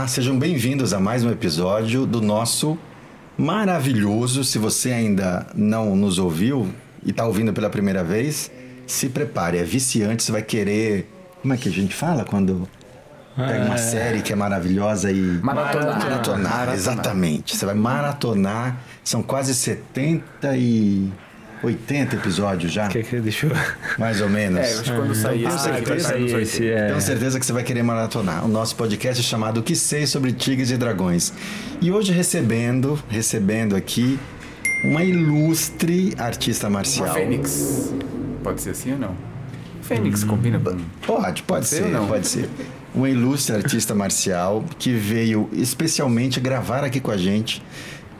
[0.00, 2.78] Olá, sejam bem-vindos a mais um episódio do nosso
[3.36, 4.42] maravilhoso.
[4.44, 6.70] Se você ainda não nos ouviu
[7.04, 8.50] e está ouvindo pela primeira vez,
[8.86, 11.06] se prepare, é viciante, você vai querer.
[11.42, 12.66] Como é que a gente fala quando
[13.36, 13.76] pega uma É.
[13.76, 15.20] série que é maravilhosa e.
[15.42, 15.98] Maratonar.
[15.98, 16.74] Maratonar, Maratonar.
[16.74, 17.54] exatamente.
[17.54, 21.12] Você vai maratonar, são quase 70 e
[21.62, 23.52] 80 episódios já, Que, que, deixa eu...
[23.98, 24.60] mais ou menos.
[24.60, 26.78] É, acho que quando sair certeza vai que sair nos esse 80.
[26.78, 26.86] é...
[26.88, 28.44] Tenho certeza que você vai querer maratonar.
[28.44, 31.32] O nosso podcast é chamado O que sei sobre tigres e dragões.
[31.80, 34.18] E hoje recebendo, recebendo aqui
[34.84, 37.12] uma ilustre artista Uma marcial.
[37.12, 37.92] Fênix.
[38.42, 39.14] Pode ser assim ou não?
[39.82, 40.78] Fênix combina com...
[41.06, 42.06] Pode, pode ser ser, ou não?
[42.06, 42.48] pode ser.
[42.94, 47.62] Uma ilustre artista marcial que veio especialmente gravar aqui com a gente.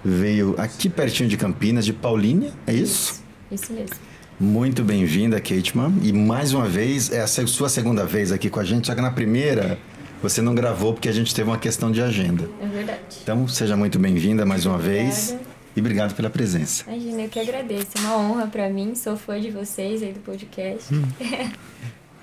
[0.05, 3.23] Veio aqui pertinho de Campinas, de Paulínia, é isso?
[3.51, 3.97] Isso mesmo.
[4.39, 5.93] Muito bem-vinda, Kateman.
[6.03, 9.01] E mais uma vez, é a sua segunda vez aqui com a gente, só que
[9.03, 9.79] na primeira
[10.23, 12.48] você não gravou porque a gente teve uma questão de agenda.
[12.62, 13.01] É verdade.
[13.23, 15.51] Então, seja muito bem-vinda mais uma vez Obrigada.
[15.77, 16.84] e obrigado pela presença.
[16.87, 17.89] Imagina, eu que agradeço.
[17.97, 18.95] É uma honra pra mim.
[18.95, 20.95] Sou fã de vocês aí do podcast.
[20.95, 21.03] Hum.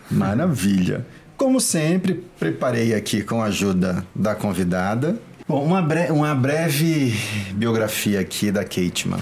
[0.10, 1.06] Maravilha.
[1.36, 5.20] Como sempre, preparei aqui com a ajuda da convidada.
[5.48, 7.14] Bom, uma, bre- uma breve
[7.54, 9.20] biografia aqui da Kateman.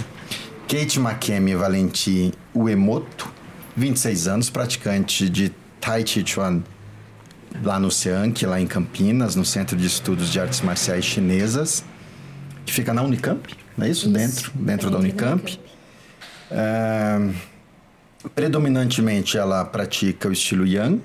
[0.67, 3.29] Kate Makemi Valenti Uemoto,
[3.75, 6.63] 26 anos, praticante de Tai Chi Chuan
[7.63, 11.85] lá no SEANC, lá em Campinas, no Centro de Estudos de Artes Marciais Chinesas,
[12.65, 14.05] que fica na Unicamp, não é isso?
[14.05, 14.09] Isso.
[14.09, 15.59] Dentro, dentro da Dentro da Unicamp.
[16.51, 17.29] Ah,
[18.33, 21.01] predominantemente ela pratica o estilo Yang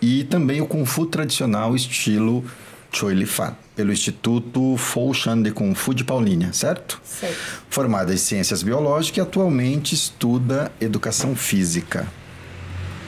[0.00, 2.44] e também o Kung Fu tradicional estilo
[2.92, 7.00] Choi Li Fan, pelo Instituto Foshan de Kung Fu de Paulínia, certo?
[7.04, 7.36] Certo.
[7.68, 12.06] Formada em Ciências Biológicas e atualmente estuda Educação Física.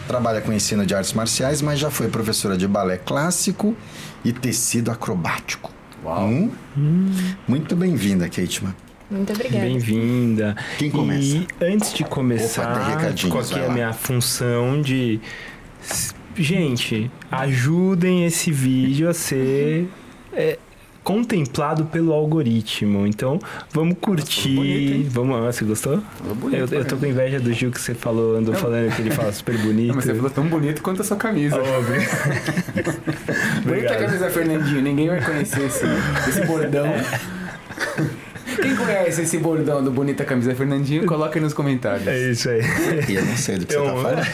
[0.09, 3.77] Trabalha com ensino de artes marciais, mas já foi professora de balé clássico
[4.25, 5.73] e tecido acrobático.
[6.05, 6.51] Uau.
[6.77, 7.11] Hum?
[7.47, 8.75] Muito bem-vinda, Kateman.
[9.11, 9.65] Muito obrigada.
[9.65, 10.57] Bem-vinda.
[10.79, 11.37] Quem começa?
[11.37, 15.21] E antes de Opa, começar, recadinhos, qual que é a minha função de...
[16.37, 19.89] Gente, ajudem esse vídeo a ser
[20.37, 20.59] é,
[21.07, 23.07] contemplado pelo algoritmo.
[23.07, 23.39] Então,
[23.73, 24.57] vamos curtir.
[24.57, 25.07] bonito, hein?
[25.09, 26.03] vamos, ah, você gostou?
[26.35, 28.61] Bonito, eu, eu tô com inveja do Gil que você falou, andou Não.
[28.61, 29.89] falando que ele fala super bonito.
[29.95, 31.57] Não, mas você falou tão bonito quanto a sua camisa.
[31.57, 32.03] Óbvio.
[33.65, 35.85] Bonita a camisa Fernandinho, ninguém vai conhecer esse,
[36.29, 36.87] esse bordão.
[38.61, 42.07] Quem conhece esse bordão do Bonita Camisa Fernandinho, coloca aí nos comentários.
[42.07, 42.61] É isso aí.
[43.09, 44.27] E eu não sei do que você Então, tá falando.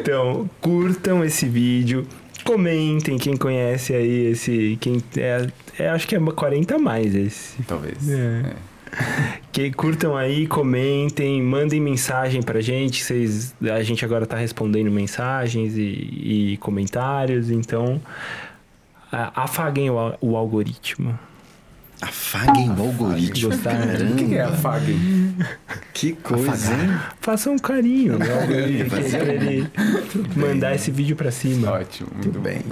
[0.00, 2.06] Então, curtam esse vídeo,
[2.44, 4.76] comentem quem conhece aí esse.
[4.80, 5.48] Quem é,
[5.78, 7.62] é, acho que é 40 a mais esse.
[7.62, 8.08] Talvez.
[8.08, 8.42] É.
[8.44, 8.72] É.
[9.50, 13.02] Que curtam aí, comentem, mandem mensagem pra gente.
[13.02, 18.00] Vocês, a gente agora tá respondendo mensagens e, e comentários, então
[19.10, 21.18] afaguem o, o algoritmo.
[22.02, 23.50] Afaguem o algoritmo.
[23.50, 24.10] Gostaram?
[24.10, 24.98] O que que é a FAG?
[25.94, 26.98] Que coisa, hein?
[27.20, 29.70] Façam um carinho no algoritmo pra ele
[30.34, 31.70] mandar esse vídeo pra cima.
[31.70, 32.62] Ótimo, muito Muito bem.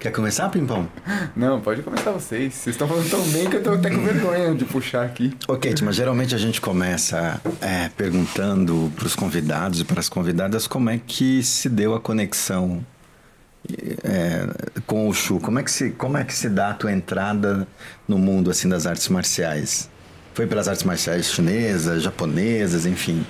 [0.00, 0.88] Quer começar, Pimpão?
[1.36, 2.54] Não, pode começar vocês.
[2.54, 5.34] Vocês estão falando tão bem que eu tô até com vergonha de puxar aqui.
[5.46, 10.66] Ok, mas geralmente a gente começa é, perguntando para os convidados e para as convidadas
[10.66, 12.84] como é que se deu a conexão
[14.04, 14.46] é,
[14.86, 15.40] com o Shu.
[15.40, 17.66] Como é, que se, como é que se dá a tua entrada
[18.06, 19.90] no mundo assim das artes marciais?
[20.34, 23.26] Foi pelas artes marciais chinesas, japonesas, enfim.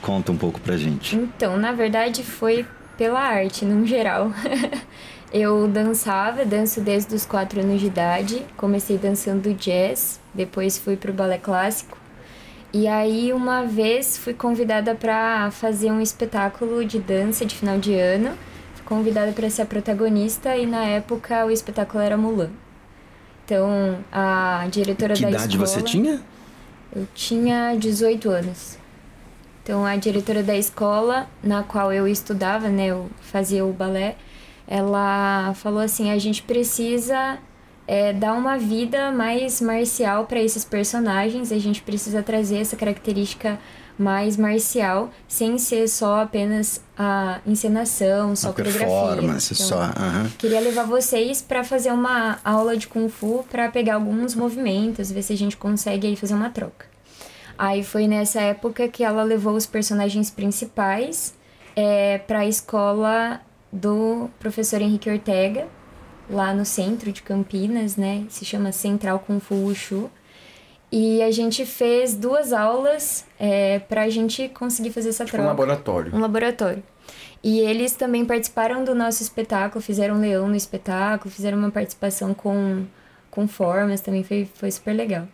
[0.00, 1.16] Conta um pouco pra gente.
[1.16, 2.66] Então, na verdade, foi
[2.96, 4.32] pela arte, no geral.
[5.32, 8.46] eu dançava, danço desde os 4 anos de idade.
[8.56, 11.98] Comecei dançando jazz, depois fui pro balé clássico.
[12.72, 17.94] E aí, uma vez, fui convidada para fazer um espetáculo de dança de final de
[17.94, 18.36] ano.
[18.84, 22.50] Convidada para ser a protagonista e, na época, o espetáculo era Mulan.
[23.44, 25.66] Então, a diretora Que da idade escola...
[25.66, 26.20] você tinha?
[26.94, 28.78] Eu tinha 18 anos.
[29.62, 34.16] Então a diretora da escola na qual eu estudava, né, eu fazia o balé,
[34.66, 37.38] ela falou assim: a gente precisa
[37.86, 43.58] é, dar uma vida mais marcial para esses personagens, a gente precisa trazer essa característica
[44.02, 48.86] mais marcial, sem ser só apenas a encenação, só a coreografia.
[48.88, 49.80] performance, Então, só.
[49.82, 50.30] aham.
[50.38, 55.22] Queria levar vocês para fazer uma aula de Kung Fu para pegar alguns movimentos, ver
[55.22, 56.86] se a gente consegue aí fazer uma troca.
[57.56, 61.34] Aí foi nessa época que ela levou os personagens principais
[61.76, 63.40] é, para a escola
[63.72, 65.66] do professor Henrique Ortega,
[66.28, 68.24] lá no centro de Campinas, né?
[68.28, 70.10] Se chama Central Kung Fu Wushu.
[70.92, 75.40] E a gente fez duas aulas é, para a gente conseguir fazer essa Tipo um
[75.40, 76.14] troca laboratório.
[76.14, 76.82] um laboratório.
[77.42, 82.34] E eles também participaram do nosso espetáculo, fizeram um leão no espetáculo, fizeram uma participação
[82.34, 82.84] com,
[83.30, 85.26] com formas, também foi, foi super legal.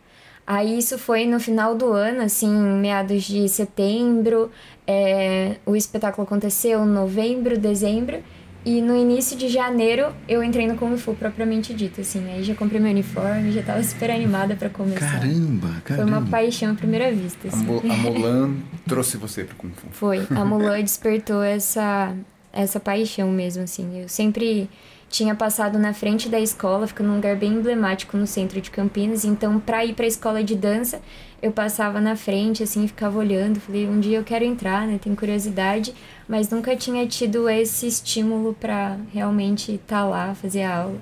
[0.47, 4.51] Aí isso foi no final do ano, assim, meados de setembro.
[4.87, 8.23] É, o espetáculo aconteceu em novembro, dezembro.
[8.65, 12.31] E no início de janeiro eu entrei no Kung Fu propriamente dito, assim.
[12.31, 15.21] Aí já comprei meu uniforme, já tava super animada para começar.
[15.21, 16.11] Caramba, caramba.
[16.11, 17.49] Foi uma paixão à primeira vista.
[17.49, 17.91] A, Assim.
[17.91, 18.55] A Mulan
[18.87, 19.87] trouxe você pro Kung Fu.
[19.91, 20.27] Foi.
[20.31, 22.15] A Mulan despertou essa,
[22.53, 24.03] essa paixão mesmo, assim.
[24.03, 24.69] Eu sempre
[25.09, 29.25] tinha passado na frente da escola, fica num lugar bem emblemático no centro de Campinas.
[29.25, 31.01] Então, pra ir pra escola de dança,
[31.41, 33.61] eu passava na frente, assim, ficava olhando.
[33.61, 34.99] Falei, um dia eu quero entrar, né?
[35.03, 35.95] Tenho curiosidade.
[36.29, 40.99] Mas nunca tinha tido esse estímulo pra realmente estar lá, fazer a aula.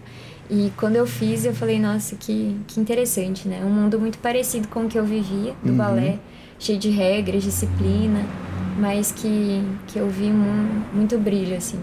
[0.48, 3.62] E quando eu fiz, eu falei, nossa, que, que interessante, né?
[3.64, 6.18] Um mundo muito parecido com o que eu vivia do balé,
[6.58, 8.20] cheio de regras, disciplina,
[8.78, 11.80] mas que, que eu vi mu- muito brilho, assim.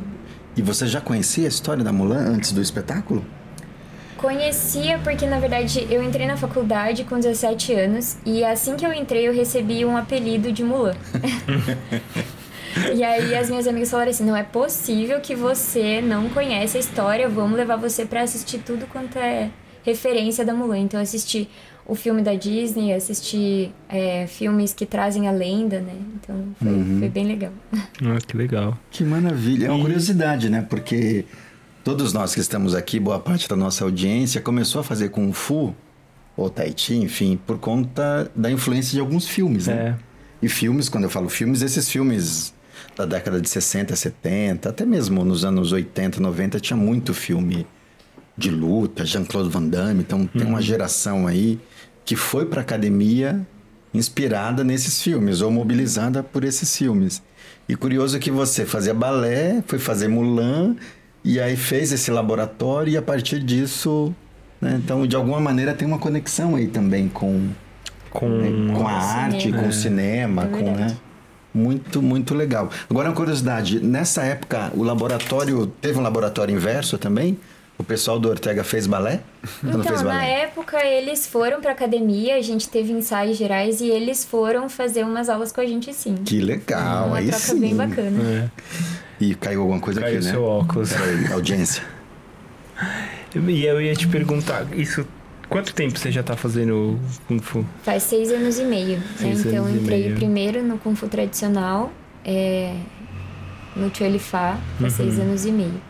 [0.55, 3.25] E você já conhecia a história da Mulan antes do espetáculo?
[4.23, 8.93] Conhecia porque, na verdade, eu entrei na faculdade com 17 anos e assim que eu
[8.93, 10.95] entrei eu recebi um apelido de Mulan.
[12.95, 16.79] e aí as minhas amigas falaram assim, não é possível que você não conhece a
[16.79, 19.49] história, vamos levar você pra assistir tudo quanto é
[19.83, 20.79] referência da Mulan.
[20.79, 21.49] Então eu assisti
[21.85, 25.97] o filme da Disney, assisti é, filmes que trazem a lenda, né?
[26.15, 27.51] Então foi, foi bem legal.
[27.73, 28.79] Ah, que legal.
[28.89, 29.67] Que maravilha.
[29.67, 30.65] É uma curiosidade, né?
[30.69, 31.25] Porque
[31.83, 35.75] todos nós que estamos aqui, boa parte da nossa audiência, começou a fazer Kung Fu,
[36.35, 39.97] ou Tai Chi, enfim, por conta da influência de alguns filmes, né?
[39.99, 40.45] É.
[40.45, 42.53] E filmes, quando eu falo filmes, esses filmes
[42.95, 47.67] da década de 60, 70, até mesmo nos anos 80, 90, tinha muito filme
[48.37, 50.01] de luta, Jean-Claude Van Damme.
[50.01, 51.59] Então tem uma geração aí
[52.03, 53.45] que foi para academia
[53.93, 57.21] inspirada nesses filmes ou mobilizada por esses filmes.
[57.69, 60.75] E curioso que você fazia balé, foi fazer Mulan
[61.23, 64.13] e aí fez esse laboratório e a partir disso,
[64.61, 64.79] né?
[64.83, 67.49] então de alguma maneira tem uma conexão aí também com
[68.09, 68.27] Com.
[68.29, 69.61] né, com a o arte, cinema.
[69.63, 70.97] com o cinema, É com, né?
[71.53, 72.69] Muito, muito legal.
[72.89, 77.37] Agora uma curiosidade, nessa época o laboratório, teve um laboratório inverso também?
[77.77, 79.21] O pessoal do Ortega fez balé?
[79.63, 80.41] Então, fez na balé?
[80.43, 85.27] época, eles foram pra academia, a gente teve ensaios gerais e eles foram fazer umas
[85.27, 86.15] aulas com a gente sim.
[86.23, 87.59] Que legal, Uma aí troca sim.
[87.59, 88.19] bem bacana.
[88.23, 88.49] É.
[89.23, 90.31] E caiu alguma coisa Caiu aqui, né?
[90.31, 90.91] seu óculos.
[90.91, 91.83] Peraí, audiência.
[93.35, 95.05] E eu ia te perguntar, isso.
[95.49, 97.65] Quanto tempo você já tá fazendo Kung Fu?
[97.83, 98.97] Faz seis anos e meio.
[99.19, 99.33] Né?
[99.35, 101.91] Então, anos e entrei primeiro no Kung Fu tradicional,
[102.25, 102.75] é,
[103.75, 105.05] no Chuelifá, faz Uhum.
[105.05, 105.81] seis anos e meio.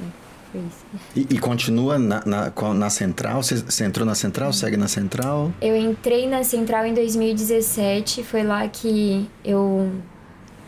[0.00, 0.04] É,
[0.52, 0.84] Foi isso.
[1.30, 3.42] E, e continua na, na, na central?
[3.42, 4.52] Você, você entrou na central?
[4.52, 5.52] Segue na central?
[5.60, 9.92] Eu entrei na Central em 2017, foi lá que eu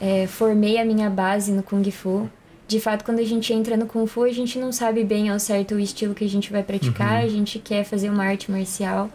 [0.00, 2.28] é, formei a minha base no Kung Fu.
[2.66, 5.38] De fato, quando a gente entra no Kung Fu, a gente não sabe bem ao
[5.38, 9.10] certo o estilo que a gente vai praticar, a gente quer fazer uma arte marcial.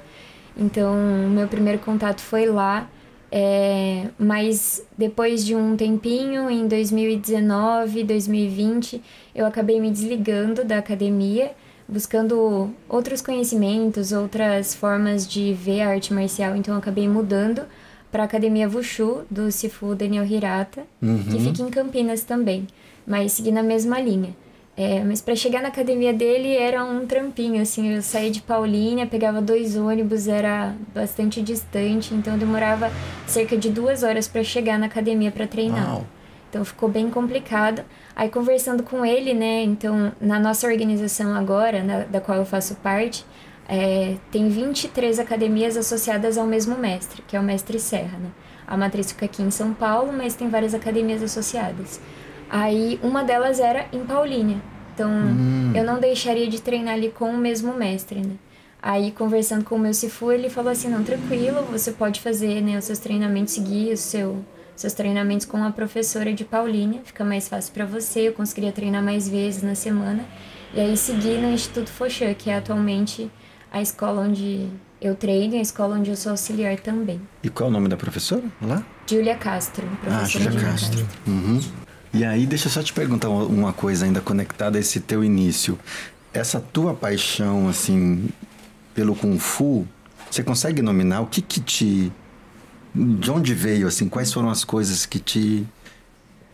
[0.57, 2.89] Então, o meu primeiro contato foi lá.
[3.35, 9.01] É, mas depois de um tempinho, em 2019, 2020,
[9.33, 11.51] eu acabei me desligando da academia,
[11.88, 16.56] buscando outros conhecimentos, outras formas de ver a arte marcial.
[16.56, 17.63] Então, acabei mudando
[18.13, 20.83] para a Academia Wushu do Sifu Daniel Hirata,
[21.31, 22.68] que fica em Campinas também,
[23.07, 24.35] mas seguindo a mesma linha.
[24.78, 29.06] É, mas para chegar na academia dele era um trampinho, assim, eu saía de Paulínia,
[29.07, 32.92] pegava dois ônibus, era bastante distante, então demorava
[33.28, 35.90] cerca de duas horas para chegar na academia para treinar.
[35.94, 36.07] Uau.
[36.49, 37.83] Então ficou bem complicado.
[38.16, 39.64] Aí conversando com ele, né?
[39.64, 43.26] Então, na nossa organização agora, na- da qual eu faço parte,
[43.68, 48.30] é, tem 23 academias associadas ao mesmo mestre, que é o mestre Serra, né?
[48.66, 52.00] A matriz fica aqui em São Paulo, mas tem várias academias associadas.
[52.50, 54.58] Aí uma delas era em Paulínia.
[54.94, 55.10] Então,
[55.74, 58.36] eu não deixaria de treinar ali com o mesmo mestre, né?
[58.86, 62.78] Aí, conversando com o meu Sifu, ele falou assim, não, tranquilo, você pode fazer né,
[62.78, 64.44] os seus treinamentos, seguir o seu,
[64.76, 69.02] seus treinamentos com a professora de Paulínia, fica mais fácil para você, eu conseguiria treinar
[69.02, 70.26] mais vezes na semana.
[70.74, 73.32] E aí, seguir no Instituto Fochan, que é atualmente
[73.73, 74.69] a escola onde
[75.01, 77.19] eu treino e a escola onde eu sou auxiliar também.
[77.44, 78.44] E qual é o nome da professora?
[78.61, 78.81] Lá?
[79.09, 81.06] Júlia Castro, Ah, Júlia Castro.
[81.27, 81.59] Uhum.
[82.13, 85.77] E aí, deixa eu só te perguntar uma- coisa ainda conectada a esse teu início.
[86.31, 88.30] Essa tua paixão, assim,
[88.94, 89.85] pelo Kung Fu,
[90.30, 92.11] você consegue nominar o que que te...
[92.95, 95.65] De onde veio, assim, quais foram as coisas que te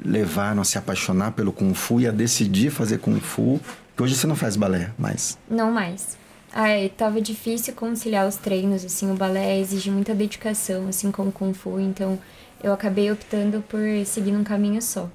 [0.04, 3.60] levaram a se apaixonar pelo Kung Fu e a decidir fazer Kung Fu?
[3.96, 5.38] Que hoje você não faz balé, mas...
[5.50, 6.18] Não mais.
[6.52, 11.32] Ai, tava difícil conciliar os treinos, assim, o balé exige muita dedicação, assim como o
[11.32, 12.18] Kung Fu, então
[12.64, 15.08] eu acabei optando por seguir um caminho só.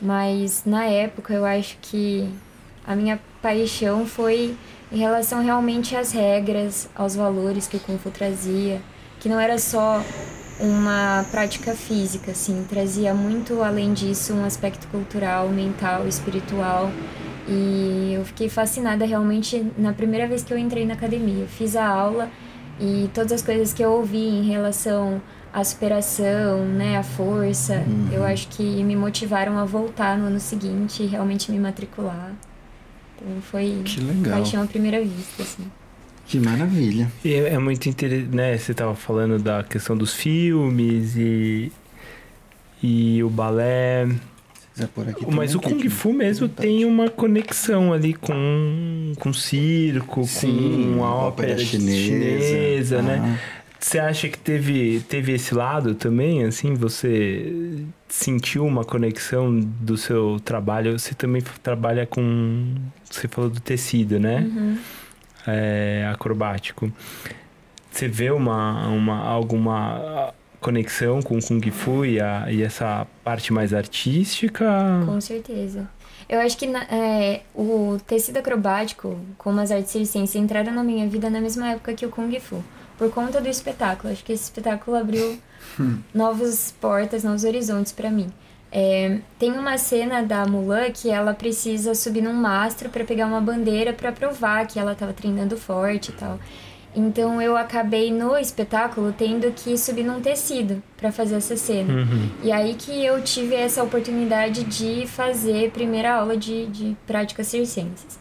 [0.00, 2.28] Mas na época eu acho que
[2.86, 4.54] a minha paixão foi
[4.92, 8.82] em relação realmente às regras, aos valores que o Kung Fu trazia,
[9.20, 10.04] que não era só
[10.60, 16.90] uma prática física, assim, trazia muito além disso um aspecto cultural, mental, espiritual.
[17.48, 21.46] E eu fiquei fascinada realmente na primeira vez que eu entrei na academia.
[21.46, 22.30] Fiz a aula
[22.78, 25.20] e todas as coisas que eu ouvi em relação
[25.52, 28.08] à superação, né, a força, uhum.
[28.12, 32.32] eu acho que me motivaram a voltar no ano seguinte e realmente me matricular.
[33.16, 34.38] Então foi que legal.
[34.38, 35.64] paixão à primeira vista, assim.
[36.26, 37.10] Que maravilha.
[37.24, 38.56] E é, é muito interessante, né?
[38.56, 41.72] Você estava falando da questão dos filmes e,
[42.82, 44.06] e o balé.
[45.30, 51.14] Mas o Kung Fu mesmo tem uma conexão ali com, com circo, Sim, com a
[51.14, 53.38] ópera, ópera chinesa, chinesa né?
[53.80, 56.74] Você acha que teve, teve esse lado também, assim?
[56.74, 60.98] Você sentiu uma conexão do seu trabalho?
[60.98, 62.74] Você também trabalha com...
[63.08, 64.40] Você falou do tecido, né?
[64.40, 64.78] Uhum.
[65.46, 66.92] É, acrobático.
[67.90, 73.52] Você vê uma, uma, alguma conexão com o Kung Fu e, a, e essa parte
[73.52, 74.66] mais artística?
[75.04, 75.88] Com certeza.
[76.28, 81.30] Eu acho que é, o tecido acrobático, como as artes circenses, entraram na minha vida
[81.30, 82.62] na mesma época que o Kung Fu
[82.98, 84.12] por conta do espetáculo.
[84.12, 85.38] Acho que esse espetáculo abriu
[86.12, 88.28] novas portas, novos horizontes para mim.
[88.70, 93.40] É, tem uma cena da Mulan que ela precisa subir num mastro para pegar uma
[93.40, 96.38] bandeira para provar que ela estava treinando forte e tal.
[96.94, 101.92] Então eu acabei no espetáculo tendo que subir num tecido para fazer essa cena.
[101.92, 102.28] Uhum.
[102.42, 108.18] E aí que eu tive essa oportunidade de fazer primeira aula de, de práticas circenses.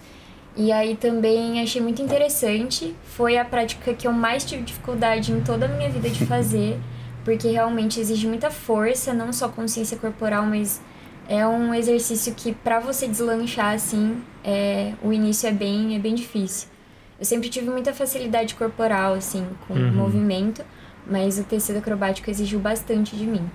[0.56, 2.96] E aí também achei muito interessante.
[3.06, 6.80] Foi a prática que eu mais tive dificuldade em toda a minha vida de fazer,
[7.24, 10.82] porque realmente exige muita força, não só consciência corporal, mas
[11.30, 16.16] é um exercício que para você deslanchar assim, é, o início é bem, é bem
[16.16, 16.70] difícil.
[17.20, 19.92] Eu sempre tive muita facilidade corporal assim com uhum.
[19.92, 20.64] movimento,
[21.10, 23.50] mas o tecido acrobático exigiu bastante de mim.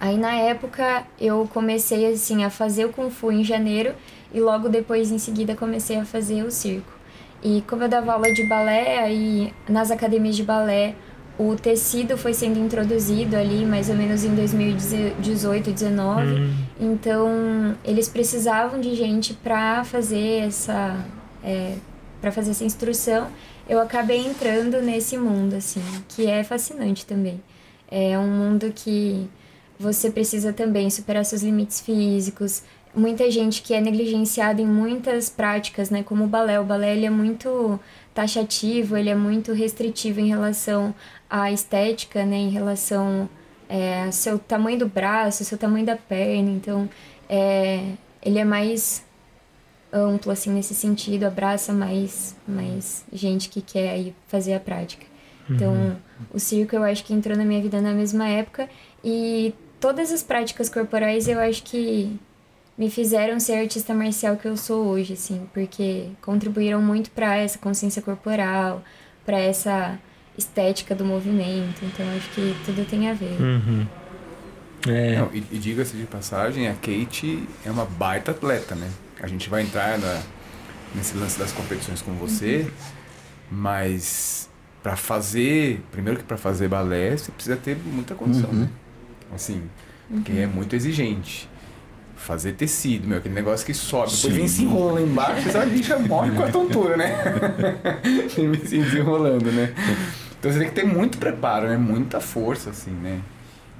[0.00, 3.94] Aí na época eu comecei assim a fazer o kung fu em janeiro
[4.34, 6.92] e logo depois em seguida comecei a fazer o circo.
[7.40, 10.94] E como eu dava aula de balé, aí nas academias de balé
[11.38, 16.32] o tecido foi sendo introduzido ali mais ou menos em 2018, 19.
[16.32, 16.54] Uhum.
[16.80, 21.04] Então eles precisavam de gente para fazer essa
[21.44, 21.76] é,
[22.22, 23.28] para fazer essa instrução.
[23.68, 27.42] Eu acabei entrando nesse mundo assim, que é fascinante também.
[27.90, 29.28] É um mundo que
[29.78, 32.62] você precisa também superar seus limites físicos.
[32.94, 36.60] Muita gente que é negligenciada em muitas práticas, né, como o balé.
[36.60, 37.78] O balé ele é muito
[38.14, 40.94] taxativo, ele é muito restritivo em relação
[41.28, 43.28] à estética, né, em relação
[43.68, 46.50] é, seu tamanho do braço, seu tamanho da perna.
[46.50, 46.88] Então,
[47.28, 49.02] é, ele é mais
[49.92, 55.06] amplo assim nesse sentido, abraça mais mais gente que quer ir fazer a prática.
[55.50, 55.96] Então, uhum.
[56.32, 58.68] o circo eu acho que entrou na minha vida na mesma época
[59.04, 62.18] e todas as práticas corporais eu acho que
[62.78, 67.36] me fizeram ser a artista marcial que eu sou hoje, assim, porque contribuíram muito para
[67.36, 68.82] essa consciência corporal,
[69.26, 69.98] para essa
[70.38, 71.84] estética do movimento.
[71.84, 73.40] Então acho que tudo tem a ver.
[73.40, 73.86] Uhum.
[74.88, 75.18] É.
[75.18, 78.90] Não, e, e diga-se de passagem, a Kate é uma baita atleta, né?
[79.22, 80.20] A gente vai entrar na,
[80.94, 82.70] nesse lance das competições com você, uhum.
[83.50, 84.50] mas
[84.82, 88.60] para fazer, primeiro que para fazer balé, você precisa ter muita condição, uhum.
[88.62, 88.68] né?
[89.34, 89.62] Assim,
[90.10, 90.22] uhum.
[90.22, 91.48] que é muito exigente.
[92.16, 95.88] Fazer tecido, meu, aquele negócio que sobe, depois vem se enrola lá embaixo, a gente
[95.88, 97.16] já morre com a tontura, né?
[98.34, 99.72] Tem se desenrolando, né?
[100.38, 101.76] Então você tem que ter muito preparo, né?
[101.76, 103.20] Muita força, assim, né?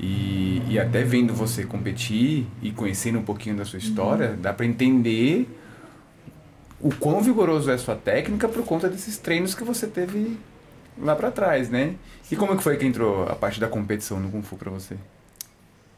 [0.02, 4.40] E, e até vendo você competir e conhecendo um pouquinho da sua história, uhum.
[4.40, 5.48] dá para entender
[6.80, 10.36] o quão vigoroso é a sua técnica por conta desses treinos que você teve
[10.98, 11.94] lá para trás, né?
[12.30, 14.70] E como é que foi que entrou a parte da competição no Kung Fu para
[14.70, 14.96] você?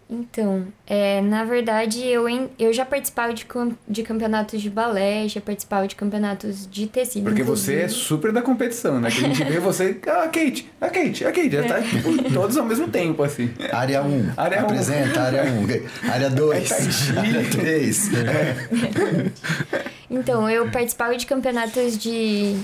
[0.08, 2.26] Então, é, na verdade, eu,
[2.58, 3.46] eu já participava de,
[3.88, 7.24] de campeonatos de balé, já participava de campeonatos de tecido.
[7.24, 7.78] Porque inclusive.
[7.78, 9.10] você é super da competição, né?
[9.10, 12.56] Que a gente vê você, ah, Kate, a Kate, a Kate, já tá tipo, todos
[12.56, 13.50] ao mesmo tempo, assim.
[13.72, 15.22] Área 1, um, área apresenta, um.
[15.22, 16.10] área 1, um.
[16.10, 18.10] área 2, área 3.
[18.14, 18.54] É.
[20.10, 22.56] Então, eu participava de campeonatos de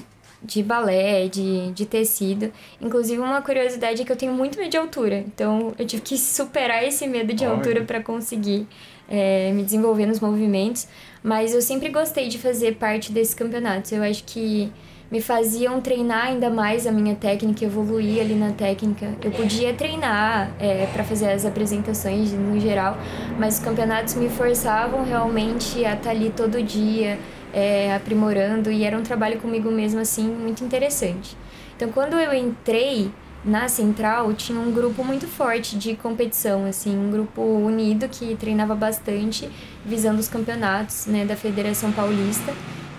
[0.43, 2.53] de balé, de, de tecido.
[2.81, 5.19] Inclusive, uma curiosidade é que eu tenho muito medo de altura.
[5.19, 7.55] Então, eu tive que superar esse medo de Olha.
[7.55, 8.67] altura para conseguir
[9.09, 10.87] é, me desenvolver nos movimentos.
[11.23, 13.93] Mas eu sempre gostei de fazer parte desses campeonatos.
[13.93, 14.73] Eu acho que
[15.11, 19.13] me faziam treinar ainda mais a minha técnica, evoluir ali na técnica.
[19.23, 22.97] Eu podia treinar é, para fazer as apresentações no geral,
[23.37, 27.19] mas os campeonatos me forçavam realmente a estar tá ali todo dia,
[27.53, 31.37] é, aprimorando, e era um trabalho comigo mesmo, assim, muito interessante.
[31.77, 33.11] Então, quando eu entrei
[33.45, 38.75] na Central, tinha um grupo muito forte de competição, assim, um grupo unido que treinava
[38.75, 39.49] bastante,
[39.85, 42.53] visando os campeonatos, né, da Federação Paulista.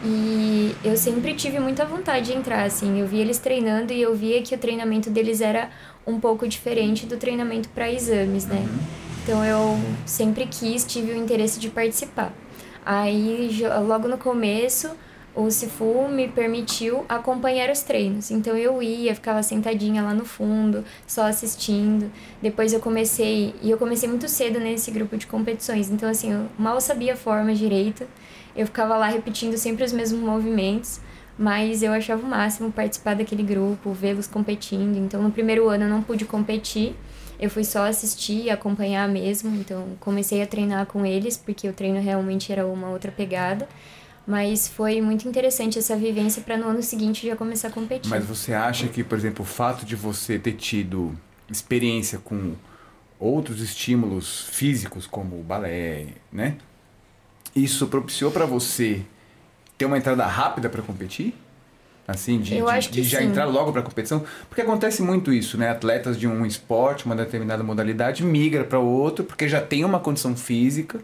[0.04, 3.00] E eu sempre tive muita vontade de entrar, assim.
[3.00, 5.70] Eu via eles treinando e eu via que o treinamento deles era
[6.08, 8.66] um pouco diferente do treinamento para exames, né?
[8.68, 8.80] Uhum.
[9.24, 12.34] Então eu sempre quis, tive o interesse de participar.
[12.86, 14.92] Aí, logo no começo,
[15.34, 18.32] o Sifu me permitiu acompanhar os treinos.
[18.32, 22.12] Então eu ia, ficava sentadinha lá no fundo, só assistindo.
[22.42, 25.90] Depois eu comecei, e eu comecei muito cedo nesse grupo de competições.
[25.90, 28.06] Então assim, eu mal sabia a forma direito.
[28.56, 31.00] Eu ficava lá repetindo sempre os mesmos movimentos,
[31.38, 34.98] mas eu achava o máximo participar daquele grupo, vê-los competindo.
[34.98, 36.94] Então, no primeiro ano eu não pude competir,
[37.42, 39.54] eu fui só assistir e acompanhar mesmo.
[39.60, 43.68] Então, comecei a treinar com eles, porque o treino realmente era uma outra pegada.
[44.26, 48.10] Mas foi muito interessante essa vivência para no ano seguinte já começar a competir.
[48.10, 51.18] Mas você acha que, por exemplo, o fato de você ter tido
[51.50, 52.54] experiência com
[53.20, 56.58] outros estímulos físicos, como o balé, né?
[57.56, 59.02] isso propiciou para você
[59.78, 61.34] ter uma entrada rápida para competir?
[62.12, 63.26] Assim, de, de, de já sim.
[63.26, 64.24] entrar logo para a competição?
[64.48, 65.70] Porque acontece muito isso, né?
[65.70, 70.36] Atletas de um esporte, uma determinada modalidade, migra para outro porque já tem uma condição
[70.36, 71.00] física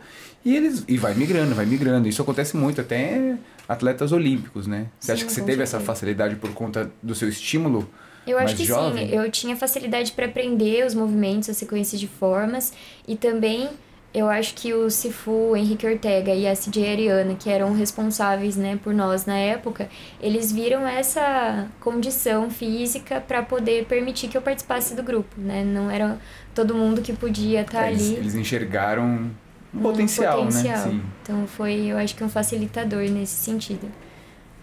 [0.45, 2.07] e eles e vai migrando, vai migrando.
[2.07, 3.35] Isso acontece muito até
[3.67, 4.87] atletas olímpicos, né?
[4.99, 5.77] Você sim, acha que você teve certeza.
[5.77, 7.89] essa facilidade por conta do seu estímulo?
[8.25, 9.07] Eu acho que jovem?
[9.07, 9.15] sim.
[9.15, 12.73] Eu tinha facilidade para aprender os movimentos, a sequência de formas
[13.07, 13.69] e também
[14.13, 18.79] eu acho que o Sifu, Henrique Ortega e a CJ Ariana, que eram responsáveis né,
[18.83, 24.95] por nós na época, eles viram essa condição física para poder permitir que eu participasse
[24.95, 25.35] do grupo.
[25.37, 25.63] Né?
[25.63, 26.17] Não era
[26.55, 28.15] todo mundo que podia estar tá eles, ali.
[28.15, 29.29] Eles enxergaram
[29.73, 30.91] um potencial, potencial, né?
[30.91, 31.03] Sim.
[31.21, 33.91] Então foi, eu acho que um facilitador nesse sentido.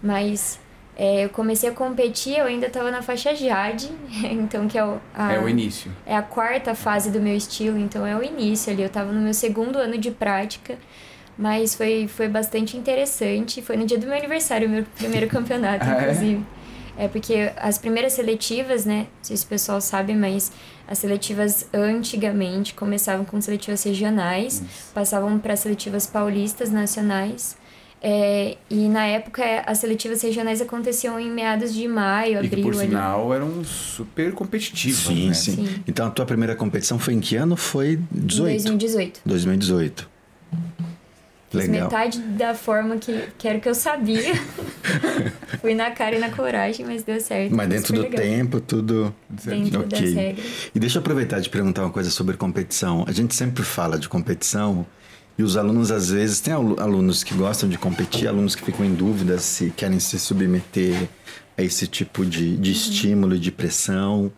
[0.01, 0.59] Mas
[0.97, 3.91] é, eu comecei a competir, eu ainda estava na faixa Jade,
[4.31, 5.91] então que é o, a, é o início.
[6.05, 8.81] É a quarta fase do meu estilo, então é o início ali.
[8.81, 10.77] Eu estava no meu segundo ano de prática,
[11.37, 13.61] mas foi, foi bastante interessante.
[13.61, 16.01] Foi no dia do meu aniversário, meu primeiro campeonato, ah, é?
[16.01, 16.45] inclusive.
[16.97, 17.05] É?
[17.05, 18.99] é porque as primeiras seletivas, né?
[18.99, 20.49] Não sei se o pessoal sabe, mas
[20.87, 24.93] as seletivas antigamente começavam com seletivas regionais, Isso.
[24.93, 27.57] passavam para seletivas paulistas nacionais
[28.07, 32.53] é, e na época as seletivas regionais aconteciam em meados de maio, abril.
[32.53, 32.89] E que, por ali.
[32.89, 34.99] sinal eram super competitivos.
[34.99, 35.33] Sim, né?
[35.33, 35.83] sim, sim.
[35.87, 37.57] Então a tua primeira competição foi em que ano?
[37.57, 38.63] Foi 18?
[38.63, 39.21] 2018.
[39.25, 40.09] 2018.
[41.51, 41.85] Legal.
[41.85, 44.35] metade da forma que, que era que eu sabia.
[45.59, 47.55] Fui na cara e na coragem, mas deu certo.
[47.55, 48.21] Mas dentro do legal.
[48.21, 49.15] tempo, tudo.
[49.27, 49.99] Dentro okay.
[49.99, 50.45] das regras.
[50.75, 53.03] E deixa eu aproveitar de perguntar uma coisa sobre competição.
[53.07, 54.85] A gente sempre fala de competição
[55.37, 58.93] e os alunos, às vezes, tem alunos que gostam de competir, alunos que ficam em
[58.93, 61.09] dúvida se querem se submeter
[61.57, 62.75] a esse tipo de, de uhum.
[62.75, 64.31] estímulo, de pressão.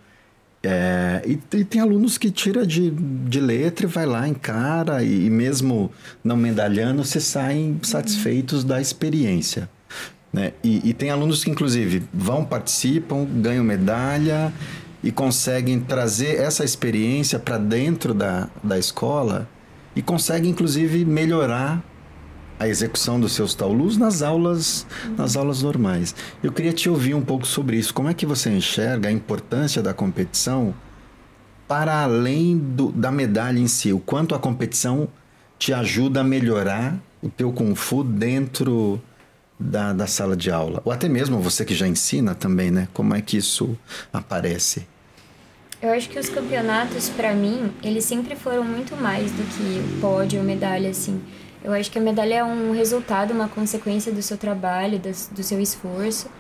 [0.64, 5.28] É, e, e, tem alunos que tira de, de letra e vai lá, encara, e,
[5.28, 5.92] e mesmo
[6.24, 7.80] não medalhando, se saem uhum.
[7.84, 9.70] satisfeitos da experiência.
[10.34, 10.54] Né?
[10.64, 14.52] E, e tem alunos que, inclusive, vão, participam, ganham medalha
[15.04, 19.48] e conseguem trazer essa experiência para dentro da, da escola
[19.98, 21.84] e consegue inclusive melhorar
[22.60, 24.86] a execução dos seus taulus nas aulas
[25.18, 26.14] nas aulas normais.
[26.44, 27.96] Eu queria te ouvir um pouco sobre isso.
[27.96, 30.72] Como é que você enxerga a importância da competição
[31.68, 33.92] para além do, da medalha em si?
[33.92, 35.08] O quanto a competição
[35.58, 39.02] te ajuda a melhorar o teu kung fu dentro
[39.60, 40.80] da, da sala de aula?
[40.86, 42.88] Ou até mesmo você que já ensina também, né?
[42.94, 43.76] Como é que isso
[44.14, 44.86] aparece?
[45.80, 50.40] Eu acho que os campeonatos, para mim, eles sempre foram muito mais do que pódio
[50.40, 51.22] ou medalha, assim.
[51.64, 55.62] Eu acho que a medalha é um resultado, uma consequência do seu trabalho, do, seu
[55.62, 56.32] esforço.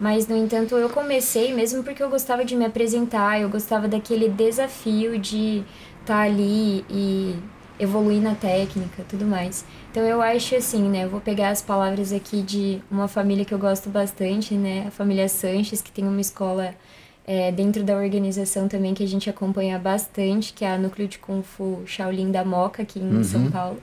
[0.00, 4.30] Mas, no entanto, eu comecei mesmo porque eu gostava de me apresentar, eu gostava daquele
[4.30, 5.62] desafio de
[6.00, 7.34] estar tá ali e
[7.78, 9.64] evoluir na técnica tudo mais.
[9.90, 11.04] Então eu acho assim, né?
[11.04, 14.84] Eu vou pegar as palavras aqui de uma família que eu gosto bastante, né?
[14.88, 16.74] A família Sanches, que tem uma escola
[17.26, 21.18] é, dentro da organização também que a gente acompanha bastante, que é a Núcleo de
[21.18, 23.24] Kung Fu Shaolin da Moca, aqui em uhum.
[23.24, 23.78] São Paulo.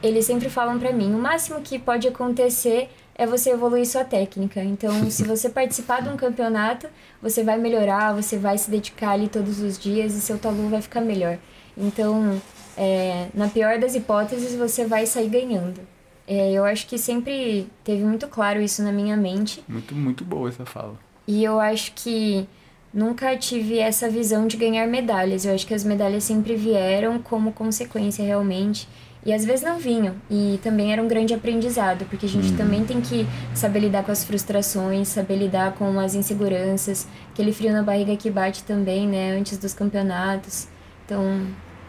[0.00, 4.62] Eles sempre falam para mim, o máximo que pode acontecer é você evoluir sua técnica.
[4.62, 6.86] Então, se você participar de um campeonato,
[7.20, 10.80] você vai melhorar, você vai se dedicar ali todos os dias e seu talu vai
[10.80, 11.36] ficar melhor.
[11.76, 12.40] Então,
[12.76, 15.80] é, na pior das hipóteses, você vai sair ganhando.
[16.28, 19.64] É, eu acho que sempre teve muito claro isso na minha mente.
[19.66, 20.94] Muito, muito boa essa fala.
[21.26, 22.46] E eu acho que
[22.92, 25.44] nunca tive essa visão de ganhar medalhas.
[25.44, 28.88] Eu acho que as medalhas sempre vieram como consequência realmente.
[29.26, 30.14] E às vezes não vinham.
[30.30, 34.12] E também era um grande aprendizado, porque a gente também tem que saber lidar com
[34.12, 39.36] as frustrações, saber lidar com as inseguranças, aquele frio na barriga que bate também, né,
[39.36, 40.68] antes dos campeonatos.
[41.04, 41.46] Então,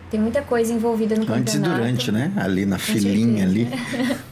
[0.10, 1.82] tem muita coisa envolvida no Antes e campeonato.
[1.82, 2.34] durante, né?
[2.36, 3.70] Ali na filinha ali.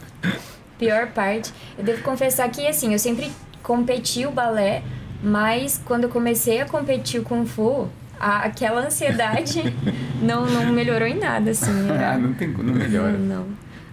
[0.77, 1.53] Pior parte.
[1.77, 3.31] Eu devo confessar que, assim, eu sempre
[3.63, 4.83] competi o balé,
[5.21, 7.87] mas quando eu comecei a competir o Kung Fu,
[8.19, 9.61] a- aquela ansiedade
[10.21, 11.89] não, não melhorou em nada, assim.
[11.89, 13.11] era- Ah, não tem, não melhora.
[13.13, 13.45] não, não.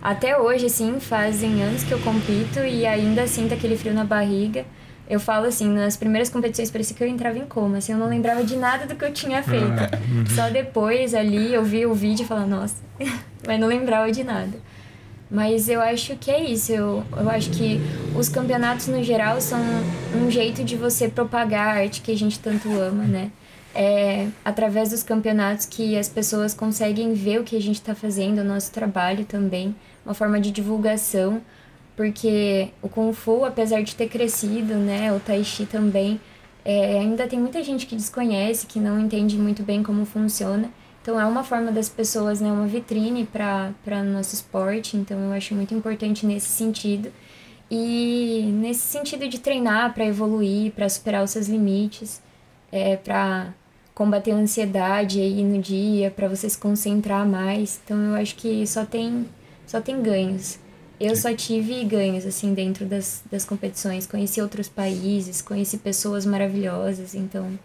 [0.03, 4.67] Até hoje, assim, fazem anos que eu compito e ainda sinto aquele frio na barriga.
[5.09, 8.09] Eu falo assim, nas primeiras competições parecia que eu entrava em coma, assim, eu não
[8.09, 9.67] lembrava de nada do que eu tinha feito.
[10.35, 12.77] Só depois ali eu vi o vídeo e falava, nossa,
[13.47, 14.53] mas não lembrava de nada.
[15.31, 17.81] Mas eu acho que é isso, eu, eu acho que
[18.17, 19.59] os campeonatos no geral são
[20.15, 23.31] um jeito de você propagar a arte que a gente tanto ama, né?
[23.75, 28.41] É através dos campeonatos que as pessoas conseguem ver o que a gente está fazendo,
[28.41, 31.41] o nosso trabalho também, uma forma de divulgação,
[31.97, 36.21] porque o Kung Fu, apesar de ter crescido, né, o Tai Chi também,
[36.65, 40.71] é, ainda tem muita gente que desconhece, que não entende muito bem como funciona.
[41.05, 45.33] Então é uma forma das pessoas, né, uma vitrine para o nosso esporte, então eu
[45.35, 47.13] acho muito importante nesse sentido.
[47.71, 52.23] E nesse sentido de treinar para evoluir, para superar os seus limites,
[52.73, 53.53] é, para
[53.95, 57.79] combater a ansiedade aí no dia, para você se concentrar mais.
[57.85, 59.27] Então eu acho que só tem
[59.67, 60.59] só tem ganhos.
[60.99, 67.15] Eu só tive ganhos assim dentro das, das competições, conheci outros países, conheci pessoas maravilhosas,
[67.15, 67.59] então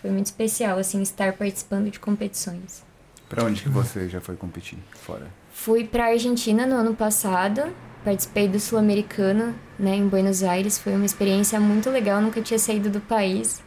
[0.00, 2.82] foi muito especial assim estar participando de competições.
[3.28, 5.26] Pra onde que você já foi competir fora?
[5.52, 7.62] Fui para Argentina no ano passado,
[8.04, 12.88] participei do Sul-Americano, né, em Buenos Aires, foi uma experiência muito legal, nunca tinha saído
[12.88, 13.62] do país.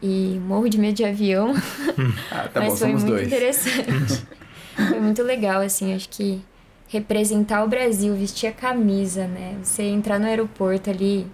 [0.00, 1.54] E morro de medo de avião,
[2.30, 3.26] Ah, tá mas bom, foi muito dois.
[3.26, 4.26] interessante.
[4.76, 6.40] foi muito legal, assim, acho que
[6.88, 9.56] representar o Brasil, vestir a camisa, né?
[9.62, 11.26] Você entrar no aeroporto ali,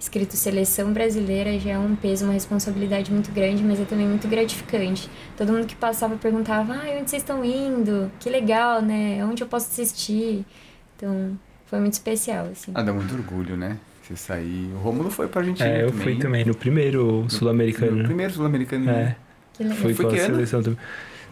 [0.00, 4.28] escrito seleção brasileira, já é um peso, uma responsabilidade muito grande, mas é também muito
[4.28, 5.10] gratificante.
[5.36, 8.10] Todo mundo que passava perguntava, ah, onde vocês estão indo?
[8.20, 9.24] Que legal, né?
[9.24, 10.44] Onde eu posso assistir?
[10.96, 12.70] Então, foi muito especial, assim.
[12.74, 13.76] Ah, dá muito orgulho, né?
[14.02, 14.70] Você sair.
[14.74, 16.04] O Rômulo foi pra Argentina É, eu também.
[16.04, 18.04] fui também no primeiro No sul-americano.
[18.04, 18.88] primeiro sul-americano.
[18.88, 19.16] É, né?
[19.52, 19.78] Que legal.
[19.78, 20.78] fui Foi com a seleção também.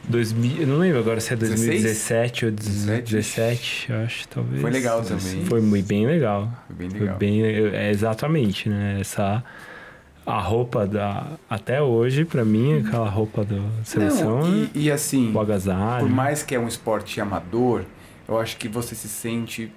[0.09, 2.87] 2000, eu não lembro agora se é 2017 ou 17?
[3.13, 4.61] 2017, eu acho, talvez.
[4.61, 5.45] Foi legal também.
[5.45, 6.51] Foi bem legal.
[6.67, 7.17] Foi bem Foi legal.
[7.19, 8.99] bem, é exatamente, né?
[9.01, 9.43] Essa
[10.25, 15.33] a roupa da até hoje pra mim aquela roupa da seleção, Não, e, e assim,
[15.33, 16.05] o agasalho.
[16.05, 17.85] por mais que é um esporte amador,
[18.27, 19.71] eu acho que você se sente,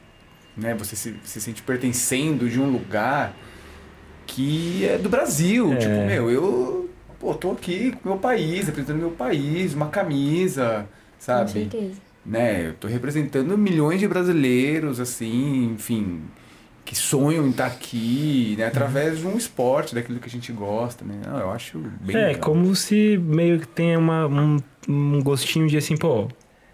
[0.57, 3.35] né, você se, se sente pertencendo de um lugar
[4.25, 5.71] que é do Brasil.
[5.73, 5.75] É.
[5.77, 6.88] Tipo, meu, eu
[7.19, 10.89] pô, tô aqui com o meu país, representando meu país, uma camisa,
[11.31, 11.49] Com sabe?
[11.49, 12.01] certeza.
[12.25, 16.31] Né, eu tô representando milhões de brasileiros, assim, enfim,
[16.85, 21.05] que sonham em estar aqui, né, através de um esporte, daquilo que a gente gosta,
[21.05, 21.21] né?
[21.25, 22.41] Não, eu acho bem é, legal.
[22.41, 26.27] como se meio que tenha uma, um, um gostinho de assim, pô,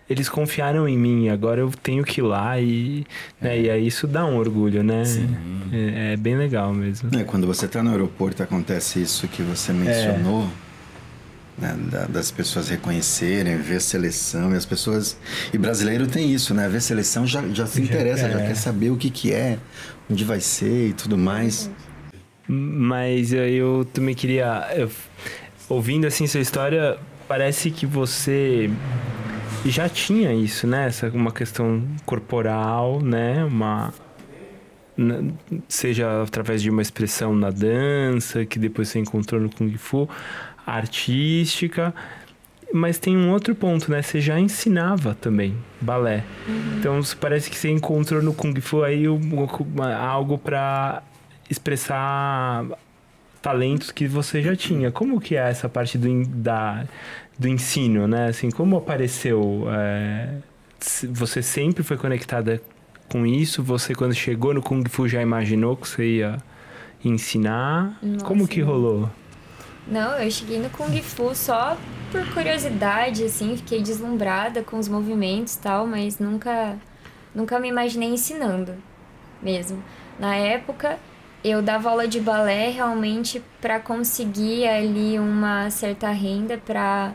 [0.09, 3.05] eles confiaram em mim, agora eu tenho que ir lá e,
[3.41, 5.03] né, e aí isso dá um orgulho, né?
[5.05, 5.35] Sim.
[5.71, 7.09] É, é bem legal mesmo.
[7.17, 10.47] É, quando você está no aeroporto acontece isso que você mencionou,
[11.57, 15.17] né, da- das pessoas reconhecerem, ver seleção e as pessoas
[15.53, 16.67] e brasileiro tem isso, né?
[16.69, 18.47] Ver seleção já, já se Já interessa, já quer.
[18.47, 19.57] quer saber o que que é,
[20.09, 21.69] onde vai ser e tudo mais.
[22.47, 24.67] Mas eu também queria.
[24.75, 24.91] eu-
[25.67, 28.69] ouvindo assim sua história, parece que você
[29.65, 30.88] já tinha isso, né?
[30.88, 33.43] Essa, uma questão corporal, né?
[33.43, 33.93] Uma.
[35.67, 40.08] Seja através de uma expressão na dança, que depois você encontrou no Kung Fu,
[40.65, 41.93] artística.
[42.73, 44.01] Mas tem um outro ponto, né?
[44.01, 46.23] Você já ensinava também balé.
[46.80, 51.04] Então parece que você encontrou no Kung Fu aí uma- algo para
[51.49, 52.65] expressar
[53.45, 54.91] talentos que você já tinha.
[54.91, 56.84] Como que é essa parte do, da,
[57.38, 58.29] do ensino, né?
[58.29, 59.67] Assim, como apareceu?
[59.69, 60.38] é,
[61.12, 62.60] você sempre foi conectada
[63.08, 63.62] com isso?
[63.62, 66.38] Você, quando chegou no Kung Fu, já imaginou que você ia
[67.03, 67.99] ensinar?
[68.01, 69.12] Nossa, como que rolou?
[69.88, 71.77] Não, eu cheguei no Kung Fu só
[72.12, 76.77] por curiosidade, assim, fiquei deslumbrada com os movimentos e tal, mas nunca,
[77.34, 78.73] nunca me imaginei ensinando
[79.39, 79.84] mesmo.
[80.17, 80.97] Na época,
[81.47, 87.13] eu dava aula de balé realmente para conseguir ali uma certa renda para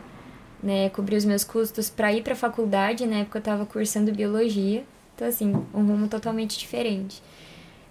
[0.63, 3.05] né, cobrir os meus custos para ir para a faculdade.
[3.05, 7.21] Na época, eu estava cursando biologia, Então, assim, um rumo totalmente diferente.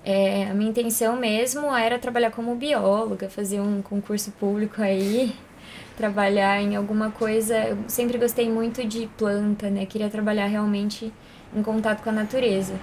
[0.02, 5.34] É, a minha intenção mesmo era trabalhar como bióloga, fazer um concurso público aí,
[5.94, 7.54] trabalhar em alguma coisa.
[7.54, 9.84] Eu sempre gostei muito de planta, né?
[9.84, 11.12] Queria trabalhar realmente
[11.54, 12.74] em contato com a natureza.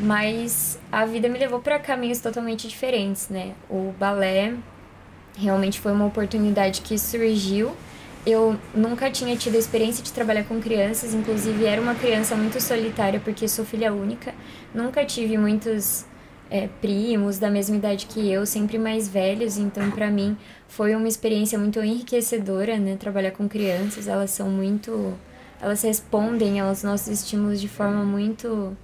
[0.00, 3.54] Mas a vida me levou para caminhos totalmente diferentes, né?
[3.68, 4.54] O balé
[5.36, 7.72] realmente foi uma oportunidade que surgiu.
[8.24, 12.60] Eu nunca tinha tido a experiência de trabalhar com crianças, inclusive era uma criança muito
[12.60, 14.34] solitária porque sou filha única.
[14.74, 16.04] Nunca tive muitos
[16.50, 20.36] é, primos da mesma idade que eu, sempre mais velhos, então para mim
[20.68, 22.96] foi uma experiência muito enriquecedora, né?
[22.96, 25.14] Trabalhar com crianças, elas são muito.
[25.60, 28.76] Elas respondem aos nossos estímulos de forma muito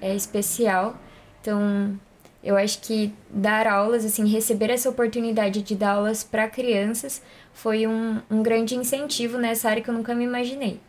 [0.00, 0.96] é, especial.
[1.40, 1.98] Então,
[2.42, 7.20] eu acho que dar aulas, assim, receber essa oportunidade de dar aulas para crianças
[7.52, 10.80] foi um, um grande incentivo nessa área que eu nunca me imaginei.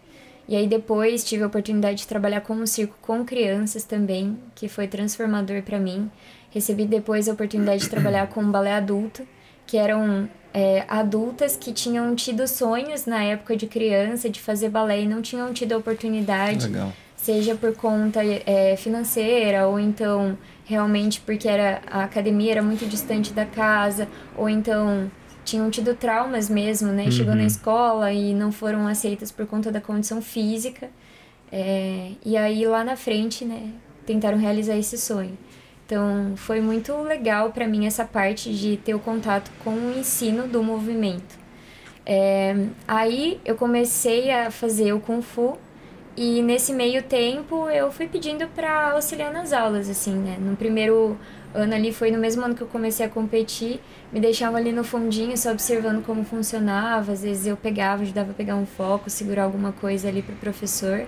[0.48, 4.88] E aí depois tive a oportunidade de trabalhar como circo com crianças também, que foi
[4.88, 6.10] transformador para mim.
[6.50, 9.28] Recebi depois a oportunidade de trabalhar com balé adulto,
[9.68, 15.02] que eram é, adultas que tinham tido sonhos na época de criança de fazer balé
[15.02, 16.68] e não tinham tido a oportunidade.
[16.68, 16.94] Legal
[17.30, 23.32] seja por conta é, financeira ou então realmente porque era a academia era muito distante
[23.34, 25.12] da casa ou então
[25.46, 27.06] tinham tido traumas mesmo, né?
[27.06, 27.12] Uhum.
[27.12, 30.90] Chegou na escola e não foram aceitas por conta da condição física.
[31.52, 33.74] É, e aí lá na frente, né,
[34.08, 35.38] tentaram realizar esse sonho.
[35.86, 40.48] Então foi muito legal para mim essa parte de ter o contato com o ensino
[40.48, 41.38] do movimento.
[42.06, 42.56] É,
[42.88, 45.60] aí eu comecei a fazer o Kung Fu
[46.22, 50.36] e nesse meio tempo eu fui pedindo para auxiliar nas aulas, assim, né?
[50.38, 51.18] No primeiro
[51.54, 53.80] ano ali foi no mesmo ano que eu comecei a competir,
[54.12, 58.34] me deixava ali no fundinho só observando como funcionava, às vezes eu pegava, ajudava a
[58.34, 61.06] pegar um foco, segurar alguma coisa ali pro professor.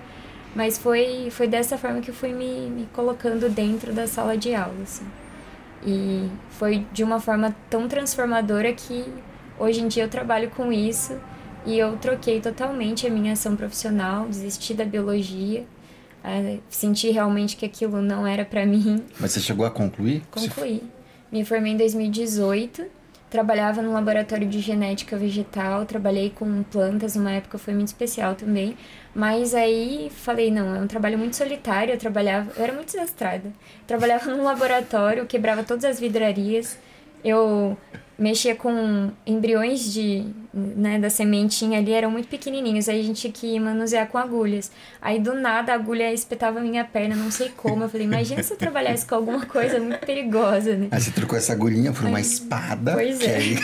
[0.56, 4.56] Mas foi, foi dessa forma que eu fui me, me colocando dentro da sala de
[4.56, 5.06] aula, assim.
[5.86, 9.04] E foi de uma forma tão transformadora que
[9.60, 11.20] hoje em dia eu trabalho com isso
[11.66, 15.66] e eu troquei totalmente a minha ação profissional, desisti da biologia,
[16.24, 19.04] uh, senti realmente que aquilo não era para mim.
[19.20, 20.24] Mas você chegou a concluir?
[20.32, 20.84] Concluí.
[21.32, 22.86] Me formei em 2018,
[23.30, 28.76] trabalhava no laboratório de genética vegetal, trabalhei com plantas, uma época foi muito especial também.
[29.16, 33.54] Mas aí falei, não, é um trabalho muito solitário, eu trabalhava, eu era muito desastrada.
[33.88, 36.78] Trabalhava num laboratório, quebrava todas as vidrarias.
[37.24, 37.78] Eu
[38.22, 43.34] mexia com embriões de, né, da sementinha ali, eram muito pequenininhos, aí a gente tinha
[43.34, 44.72] que manusear com agulhas.
[45.02, 47.84] Aí do nada a agulha espetava a minha perna, não sei como.
[47.84, 50.90] Eu falei, imagina se eu trabalhasse com alguma coisa muito perigosa, né?
[50.92, 52.94] Aí você trocou essa agulhinha por uma aí, espada.
[52.94, 53.38] Pois é.
[53.38, 53.56] Aí...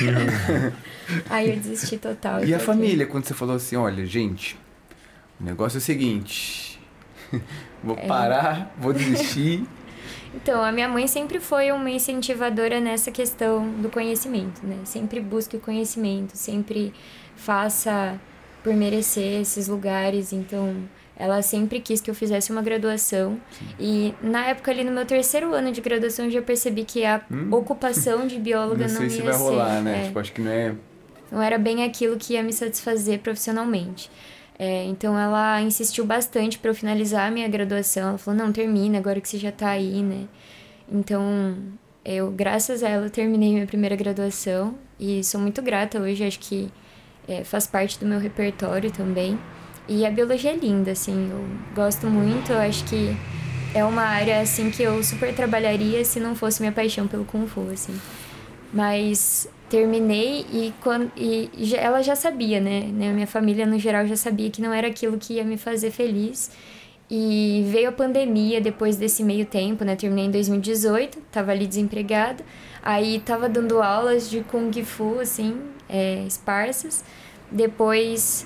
[1.30, 2.44] aí eu desisti total.
[2.44, 4.58] E a família, quando você falou assim, olha, gente,
[5.40, 6.80] o negócio é o seguinte,
[7.84, 8.08] vou é...
[8.08, 9.64] parar, vou desistir.
[10.34, 14.78] Então, a minha mãe sempre foi uma incentivadora nessa questão do conhecimento, né?
[14.84, 16.94] Sempre busque o conhecimento, sempre
[17.36, 18.20] faça
[18.64, 20.34] por merecer esses lugares.
[20.34, 20.76] Então,
[21.16, 23.40] ela sempre quis que eu fizesse uma graduação.
[23.52, 23.66] Sim.
[23.80, 27.22] E na época ali no meu terceiro ano de graduação eu já percebi que a
[27.32, 27.50] hum?
[27.52, 30.02] ocupação de bióloga não, não ia se vai ser, rolar, né?
[30.02, 30.76] É, tipo, acho que não é
[31.32, 34.10] não era bem aquilo que ia me satisfazer profissionalmente.
[34.60, 38.10] É, então ela insistiu bastante para eu finalizar a minha graduação.
[38.10, 40.28] Ela falou: não, termina agora que você já está aí, né?
[40.92, 41.56] Então
[42.04, 46.24] eu, graças a ela, terminei minha primeira graduação e sou muito grata hoje.
[46.24, 46.72] Acho que
[47.28, 49.38] é, faz parte do meu repertório também.
[49.88, 52.52] E a biologia é linda, assim, eu gosto muito.
[52.52, 53.16] Eu acho que
[53.74, 57.48] é uma área assim que eu super trabalharia se não fosse minha paixão pelo kung
[57.48, 58.00] fu, assim.
[58.74, 62.82] Mas terminei e, quando, e ela já sabia, né?
[62.82, 63.12] né?
[63.12, 66.52] Minha família, no geral, já sabia que não era aquilo que ia me fazer feliz.
[67.10, 69.96] E veio a pandemia depois desse meio tempo, né?
[69.96, 72.44] Terminei em 2018, tava ali desempregada.
[72.84, 77.04] Aí tava dando aulas de Kung Fu, assim, é, esparsas.
[77.50, 78.46] Depois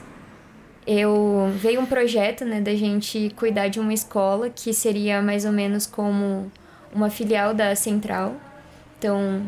[0.86, 5.52] eu veio um projeto, né, da gente cuidar de uma escola que seria mais ou
[5.52, 6.52] menos como
[6.94, 8.36] uma filial da Central.
[8.98, 9.42] Então,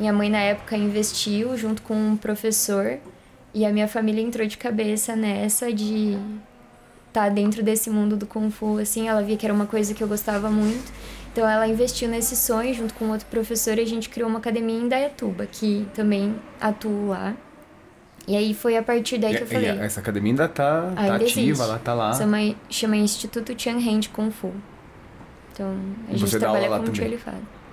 [0.00, 2.98] minha mãe, na época, investiu junto com um professor
[3.52, 6.16] e a minha família entrou de cabeça nessa de
[7.08, 9.08] estar tá dentro desse mundo do Kung Fu, assim.
[9.08, 10.90] Ela via que era uma coisa que eu gostava muito.
[11.30, 14.80] Então, ela investiu nesse sonho junto com outro professor e a gente criou uma academia
[14.80, 17.34] em Dayatuba, que também atuo lá.
[18.26, 19.68] E aí foi a partir daí e, que eu falei.
[19.80, 22.14] essa academia ainda tá, tá ativa, ela tá lá.
[22.14, 22.38] Chama,
[22.70, 24.50] chama Instituto Tian Hand Kung Fu.
[25.52, 25.74] Então,
[26.08, 27.04] a gente trabalha com Tio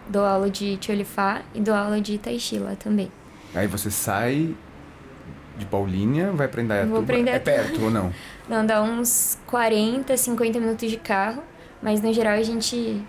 [0.09, 3.11] Dou aula de Tiolifá e dou aula de Taishi lá também.
[3.53, 4.55] Aí você sai
[5.57, 6.95] de Paulínia, vai pra Indaiatuba?
[6.95, 7.51] Vou pra Indaiatuba.
[7.51, 8.13] É perto ou não?
[8.47, 11.43] Não, dá uns 40, 50 minutos de carro.
[11.81, 13.03] Mas no geral a gente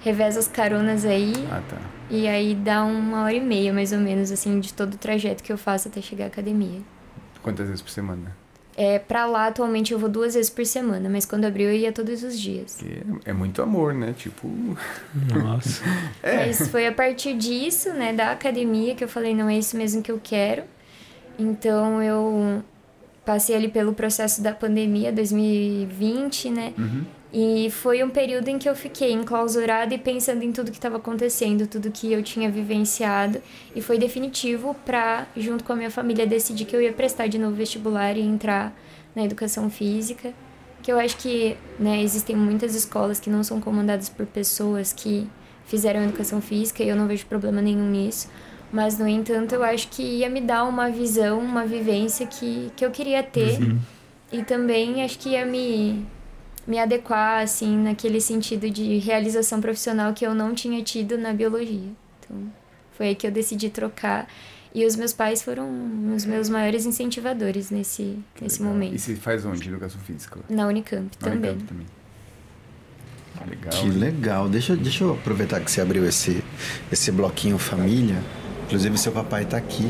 [0.00, 1.32] reveza as caronas aí.
[1.50, 1.76] Ah, tá.
[2.10, 5.42] E aí dá uma hora e meia, mais ou menos, assim, de todo o trajeto
[5.42, 6.80] que eu faço até chegar à academia.
[7.42, 8.36] Quantas vezes por semana?
[8.76, 11.92] É, pra lá, atualmente, eu vou duas vezes por semana, mas quando abriu eu ia
[11.92, 12.76] todos os dias.
[12.76, 14.14] Que é muito amor, né?
[14.16, 14.48] Tipo.
[15.32, 15.82] Nossa.
[16.22, 16.46] É.
[16.46, 20.00] Mas foi a partir disso, né, da academia, que eu falei, não é isso mesmo
[20.02, 20.62] que eu quero.
[21.38, 22.62] Então eu
[23.24, 26.72] passei ali pelo processo da pandemia 2020, né?
[26.78, 27.04] Uhum.
[27.32, 30.98] E foi um período em que eu fiquei enclausurada e pensando em tudo que estava
[30.98, 33.40] acontecendo, tudo que eu tinha vivenciado.
[33.74, 37.38] E foi definitivo para, junto com a minha família, decidir que eu ia prestar de
[37.38, 38.76] novo vestibular e entrar
[39.16, 40.34] na educação física.
[40.82, 45.26] Que eu acho que né, existem muitas escolas que não são comandadas por pessoas que
[45.64, 48.28] fizeram educação física e eu não vejo problema nenhum nisso.
[48.70, 52.84] Mas, no entanto, eu acho que ia me dar uma visão, uma vivência que, que
[52.84, 53.58] eu queria ter.
[54.30, 56.06] E também acho que ia me
[56.66, 61.90] me adequar, assim, naquele sentido de realização profissional que eu não tinha tido na biologia.
[62.20, 62.36] Então,
[62.96, 64.28] foi aí que eu decidi trocar.
[64.74, 65.68] E os meus pais foram
[66.16, 68.72] os meus maiores incentivadores nesse, nesse Legal.
[68.72, 68.94] momento.
[68.94, 69.68] E você faz onde?
[69.68, 70.40] Educação física?
[70.48, 71.50] Na Unicamp Na também.
[71.50, 71.86] Unicamp também.
[73.38, 73.70] Ah, Legal.
[73.72, 74.48] Que legal.
[74.48, 76.42] Deixa, deixa eu aproveitar que você abriu esse,
[76.90, 78.16] esse bloquinho família.
[78.66, 79.88] Inclusive, seu papai está aqui.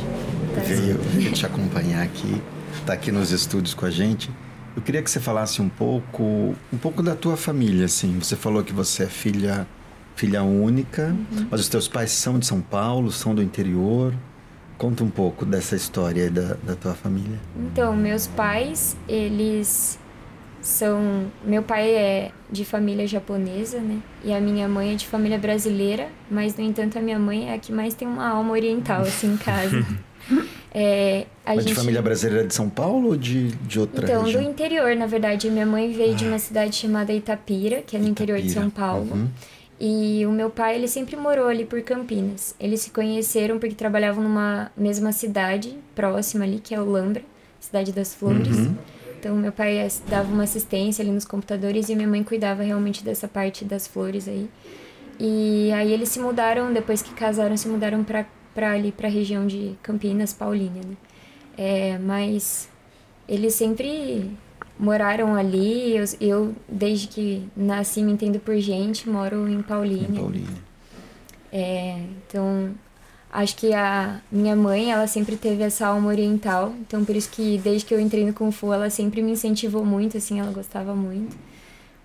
[0.54, 0.61] Tá.
[0.62, 2.42] Veio, veio te acompanhar aqui.
[2.80, 4.30] Está aqui nos estúdios com a gente.
[4.74, 6.22] Eu queria que você falasse um pouco,
[6.72, 8.18] um pouco da tua família, assim.
[8.18, 9.66] Você falou que você é filha,
[10.16, 11.46] filha única, Uhum.
[11.50, 14.14] mas os teus pais são de São Paulo, são do interior.
[14.78, 17.38] Conta um pouco dessa história da, da tua família.
[17.56, 19.98] Então, meus pais, eles
[20.61, 21.26] são.
[21.44, 23.98] Meu pai é de família japonesa, né?
[24.24, 27.54] E a minha mãe é de família brasileira, mas, no entanto, a minha mãe é
[27.54, 29.85] a que mais tem uma alma oriental, assim, em casa.
[30.74, 31.68] É, Mas gente...
[31.68, 34.42] de família brasileira de São Paulo ou de, de outra Então, do região?
[34.42, 35.50] interior, na verdade.
[35.50, 38.87] Minha mãe veio de uma cidade chamada Itapira, que é no interior de São Itapira.
[38.87, 39.11] Paulo.
[39.12, 39.28] Uhum.
[39.78, 42.54] E o meu pai, ele sempre morou ali por Campinas.
[42.58, 47.22] Eles se conheceram porque trabalhavam numa mesma cidade próxima ali, que é Olambra,
[47.61, 48.56] cidade das flores.
[48.56, 48.74] Uhum.
[49.18, 53.04] Então, meu pai ass- dava uma assistência ali nos computadores e minha mãe cuidava realmente
[53.04, 54.48] dessa parte das flores aí.
[55.20, 59.46] E aí eles se mudaram, depois que casaram, se mudaram pra, pra ali, pra região
[59.46, 60.96] de Campinas, Paulínia, né?
[61.56, 62.68] É, mas
[63.28, 64.30] eles sempre
[64.78, 65.96] moraram ali.
[65.96, 70.20] Eu, eu, desde que nasci, me entendo por gente, moro em Em Paulínia.
[70.20, 70.72] Paulínia.
[71.52, 72.70] É, então,
[73.30, 76.74] acho que a minha mãe, ela sempre teve essa alma oriental.
[76.80, 79.84] Então, por isso que desde que eu entrei no Kung Fu, ela sempre me incentivou
[79.84, 81.36] muito, assim, ela gostava muito.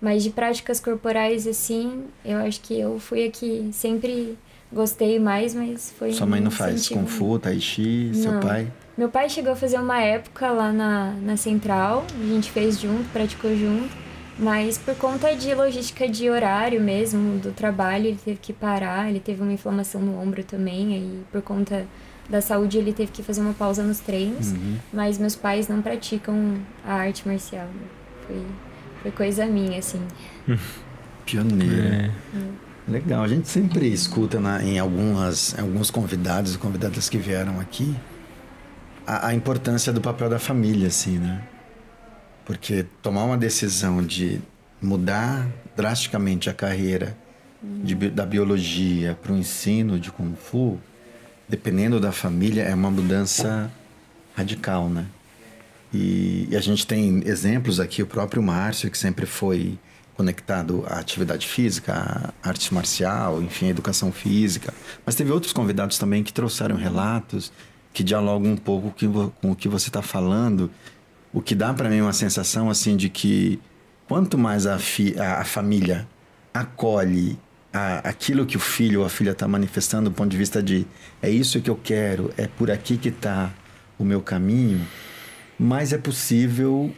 [0.00, 4.38] Mas de práticas corporais, assim, eu acho que eu fui a que sempre
[4.72, 8.40] gostei mais, mas foi Sua mãe não faz Kung Fu, Tai Chi, seu Não.
[8.40, 8.70] pai?
[8.96, 13.08] meu pai chegou a fazer uma época lá na, na Central, a gente fez junto,
[13.12, 13.88] praticou junto,
[14.38, 19.20] mas por conta de logística de horário mesmo, do trabalho, ele teve que parar, ele
[19.20, 21.86] teve uma inflamação no ombro também, aí por conta
[22.28, 24.76] da saúde ele teve que fazer uma pausa nos treinos, Uhum.
[24.92, 27.86] mas meus pais não praticam a arte marcial, né?
[28.26, 28.42] foi,
[29.02, 30.00] foi coisa minha, assim.
[31.26, 32.12] Pioneira.
[32.34, 32.90] É.
[32.90, 37.60] Legal, a gente sempre escuta na- em algumas, em alguns convidados e convidadas que vieram
[37.60, 37.94] aqui
[39.06, 41.42] a, a importância do papel da família, assim, né?
[42.46, 44.40] Porque tomar uma decisão de
[44.80, 47.14] mudar drasticamente a carreira
[47.62, 50.78] de da biologia para o ensino de Kung Fu,
[51.48, 53.70] dependendo da família, é uma mudança
[54.34, 55.04] radical, né?
[55.92, 59.78] E, e a gente tem exemplos aqui, o próprio Márcio, que sempre foi
[60.14, 61.94] conectado à atividade física,
[62.42, 64.74] à arte marcial, enfim, à educação física.
[65.06, 67.52] Mas teve outros convidados também que trouxeram relatos
[67.92, 68.94] que dialogam um pouco
[69.40, 70.70] com o que você está falando,
[71.32, 73.60] o que dá para mim uma sensação assim de que
[74.06, 76.06] quanto mais a, fi, a, a família
[76.54, 77.38] acolhe
[77.72, 80.86] a, aquilo que o filho ou a filha está manifestando do ponto de vista de
[81.20, 83.50] é isso que eu quero, é por aqui que está
[83.98, 84.86] o meu caminho,
[85.58, 86.92] mais é possível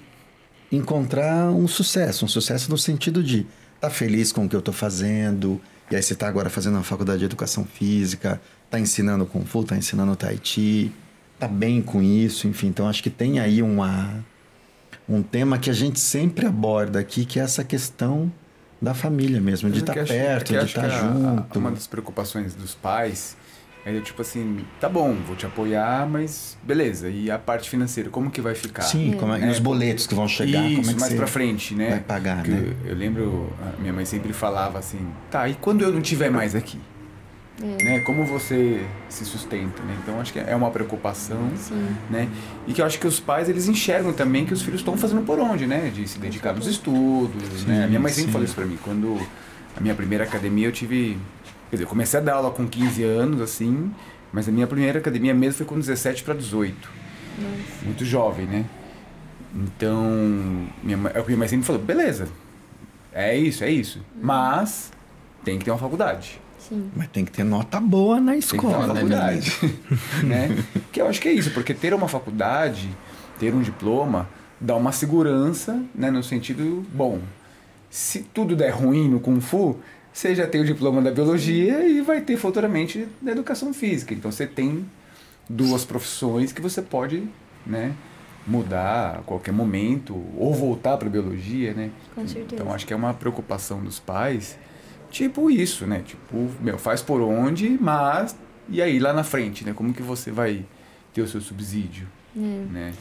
[0.71, 4.61] encontrar um sucesso, um sucesso no sentido de estar tá feliz com o que eu
[4.61, 9.27] estou fazendo, e aí você está agora fazendo uma faculdade de educação física, está ensinando
[9.27, 10.93] Kung Fu, está ensinando Tai Chi,
[11.35, 12.69] está bem com isso, enfim.
[12.69, 14.25] Então acho que tem aí uma,
[15.09, 18.31] um tema que a gente sempre aborda aqui, que é essa questão
[18.81, 21.57] da família mesmo, de Mas estar é acho- perto, é de estar que a- junto.
[21.57, 23.37] a- Uma das preocupações dos pais
[23.85, 27.09] é do tipo assim, tá bom, vou te apoiar, mas beleza.
[27.09, 28.83] E a parte financeira, como que vai ficar?
[28.83, 29.51] Sim, como é, e É.
[29.51, 31.91] os boletos que vão chegar, Isso, como é que mais pra frente, né?
[31.91, 32.75] vai pagar, Porque né?
[32.85, 34.99] Eu lembro, a minha mãe sempre falava assim,
[35.31, 36.79] tá, e quando eu não tiver mais aqui?
[37.63, 37.85] É.
[37.85, 38.01] né?
[38.01, 39.95] Como você se sustenta, né?
[40.03, 41.89] Então acho que é uma preocupação, Sim.
[42.09, 42.27] né?
[42.67, 45.27] E que eu acho que os pais eles enxergam também que os filhos estão fazendo
[45.27, 45.91] por onde, né?
[45.95, 47.85] De se dedicar nos estudos, né?
[47.85, 48.33] A minha mãe sempre sim.
[48.33, 48.79] falou isso pra mim.
[48.83, 49.21] Quando
[49.77, 51.19] a minha primeira academia eu tive,
[51.71, 53.91] quer dizer, eu comecei a dar aula com 15 anos assim,
[54.33, 56.91] mas a minha primeira academia mesmo foi com 17 para 18
[57.39, 57.85] Nossa.
[57.85, 58.67] muito jovem, né?
[59.55, 62.29] Então, minha mãe, a minha mãe sempre falou, beleza,
[63.13, 64.01] é isso, é isso.
[64.21, 64.93] Mas
[65.45, 66.41] tem que ter uma faculdade.
[66.59, 66.91] Sim.
[66.95, 69.59] Mas tem que ter nota boa na Tem que ter escola, uma né, faculdade.
[70.23, 70.65] né?
[70.93, 72.89] Que eu acho que é isso, porque ter uma faculdade,
[73.39, 74.29] ter um diploma,
[74.61, 76.11] dá uma segurança, né?
[76.11, 77.21] No sentido, bom,
[77.89, 79.79] se tudo der ruim no Kung Fu,
[80.13, 84.13] você já tem o diploma da biologia e vai ter futuramente da educação física.
[84.15, 84.85] Então você tem
[85.49, 87.23] duas profissões que você pode,
[87.67, 87.93] né?
[88.47, 91.91] Mudar a qualquer momento ou voltar para biologia, né?
[92.15, 92.55] Com certeza.
[92.63, 94.59] Então acho que é uma preocupação dos pais,
[95.11, 96.03] tipo isso, né?
[96.05, 98.35] Tipo, meu, faz por onde, mas
[98.69, 99.73] e aí lá na frente, né?
[99.75, 100.65] Como que você vai
[101.13, 102.07] ter o seu subsídio,
[102.37, 102.41] É.
[102.41, 102.93] né?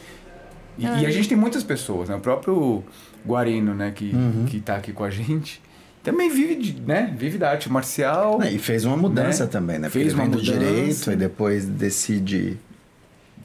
[0.78, 2.16] E, Ah, e a gente tem muitas pessoas, né?
[2.16, 2.84] O próprio
[3.26, 4.46] Guarino, né, que Uhum.
[4.46, 5.62] que tá aqui com a gente,
[6.04, 7.14] também vive de, né?
[7.18, 8.42] Vive da arte marcial.
[8.42, 9.50] É, E fez uma mudança Né?
[9.50, 9.90] também, né?
[9.90, 10.44] Fez Porque uma mudança.
[10.60, 12.58] direito e depois decide.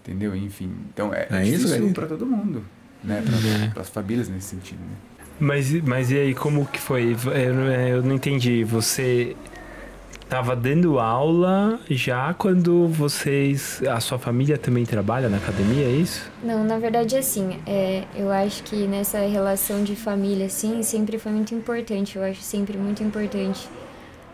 [0.03, 0.37] Entendeu?
[0.37, 2.63] Enfim, então é, É é isso, difícil para todo mundo,
[3.03, 3.23] né?
[3.65, 3.69] É.
[3.71, 4.97] Para as famílias nesse sentido, né?
[5.41, 7.17] Mas, mas e aí, como que foi?
[7.35, 8.63] Eu, não- eu não entendi.
[8.65, 9.35] Você
[10.29, 13.83] tava dando aula já quando vocês.
[13.89, 16.31] A sua família também trabalha na academia, é isso?
[16.43, 21.33] Não, na verdade, assim, é, eu acho que nessa relação de família, assim, sempre foi
[21.33, 22.17] muito importante.
[22.17, 23.69] Eu acho sempre muito importante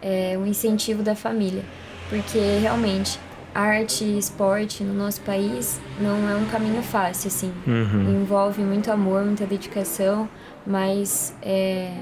[0.02, 1.62] é, o incentivo da família.
[2.08, 3.18] Porque, realmente,
[3.54, 7.52] arte e esporte no nosso país não é um caminho fácil, assim.
[7.66, 8.22] Uhum.
[8.22, 10.28] Envolve muito amor, muita dedicação,
[10.66, 11.92] mas é,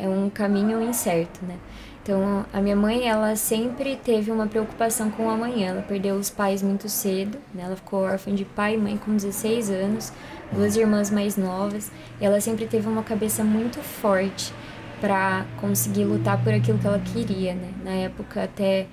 [0.00, 1.54] é um caminho incerto, né?
[2.02, 5.68] Então, a minha mãe, ela sempre teve uma preocupação com o amanhã.
[5.68, 7.64] Ela perdeu os pais muito cedo, né?
[7.64, 10.12] Ela ficou órfã de pai e mãe com 16 anos,
[10.50, 11.90] duas irmãs mais novas.
[12.20, 14.52] E ela sempre teve uma cabeça muito forte
[15.00, 17.72] para conseguir lutar por aquilo que ela queria, né?
[17.84, 18.86] Na época, até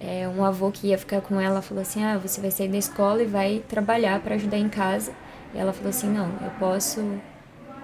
[0.00, 2.78] é, um avô que ia ficar com ela falou assim: Ah, você vai sair da
[2.78, 5.12] escola e vai trabalhar para ajudar em casa.
[5.54, 7.00] E ela falou assim: Não, eu posso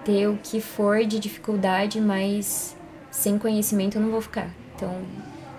[0.03, 2.75] ter o que for de dificuldade, mas
[3.09, 4.49] sem conhecimento eu não vou ficar.
[4.79, 4.95] Então,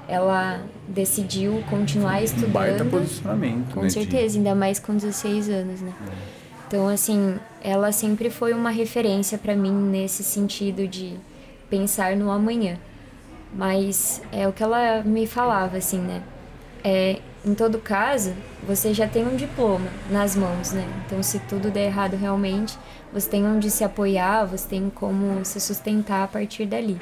[0.08, 2.90] ela decidiu continuar Um baita estudando.
[2.90, 3.86] posicionamento, Com né?
[3.88, 5.92] de- certeza, ainda mais com 16 anos, né?
[6.66, 11.16] Então, assim, ela sempre foi uma referência para mim nesse sentido de
[11.68, 12.78] pensar no amanhã.
[13.52, 16.22] Mas é o que ela me falava, assim, né?
[16.82, 18.32] É, em todo caso,
[18.66, 20.86] você já tem um diploma nas mãos, né?
[21.06, 22.78] Então, se tudo der errado realmente,
[23.12, 26.98] você tem onde se apoiar, você tem como se sustentar a partir dali.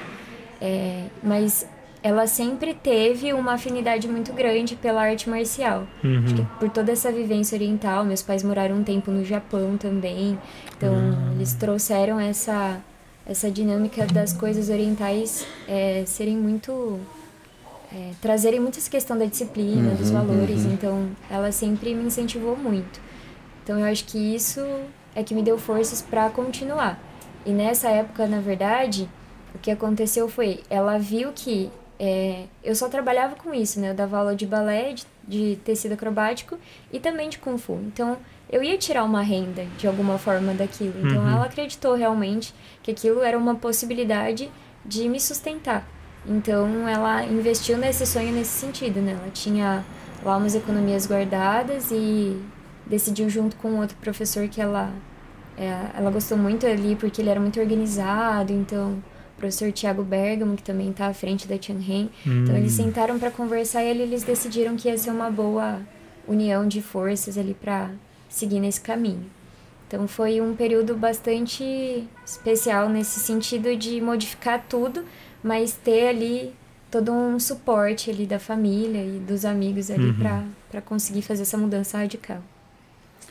[0.61, 1.67] É, mas
[2.09, 5.87] ela sempre teve uma afinidade muito grande pela arte marcial.
[6.25, 10.39] Acho que por toda essa vivência oriental, meus pais moraram um tempo no Japão também,
[10.75, 10.95] então
[11.35, 12.81] eles trouxeram essa
[13.27, 16.99] essa dinâmica das coisas orientais é, serem muito
[17.93, 20.65] é, trazerem muito essa questão da disciplina, dos valores.
[20.65, 23.03] Então, ela sempre me incentivou muito.
[23.63, 24.63] Então, eu acho que isso
[25.15, 26.99] é que me deu forças para continuar.
[27.45, 29.07] E nessa época, na verdade,
[29.55, 33.91] o que aconteceu foi, ela viu que é, eu só trabalhava com isso, né?
[33.91, 36.57] Eu dava aula de balé, de, de tecido acrobático
[36.93, 37.75] e também de kung fu.
[37.87, 38.17] Então,
[38.51, 40.95] eu ia tirar uma renda de alguma forma daquilo.
[41.05, 41.31] Então, Uhum.
[41.33, 44.51] ela acreditou realmente que aquilo era uma possibilidade
[44.85, 45.87] de me sustentar.
[46.27, 49.13] Então, ela investiu nesse sonho nesse sentido, né?
[49.21, 49.85] Ela tinha
[50.25, 52.41] lá umas economias guardadas e
[52.87, 54.91] decidiu junto com outro professor que ela
[55.57, 59.03] é, ela gostou muito ali porque ele era muito organizado, então
[59.39, 62.11] professor Tiago Bergamo, que também está à frente da Tianhen.
[62.27, 65.81] Então eles sentaram para conversar e eles decidiram que ia ser uma boa
[66.27, 67.91] união de forças ali para
[68.29, 69.25] seguir nesse caminho.
[69.87, 75.03] Então foi um período bastante especial nesse sentido de modificar tudo,
[75.43, 76.53] mas ter ali
[76.91, 81.57] todo um suporte ali da família e dos amigos ali para para conseguir fazer essa
[81.57, 82.43] mudança radical.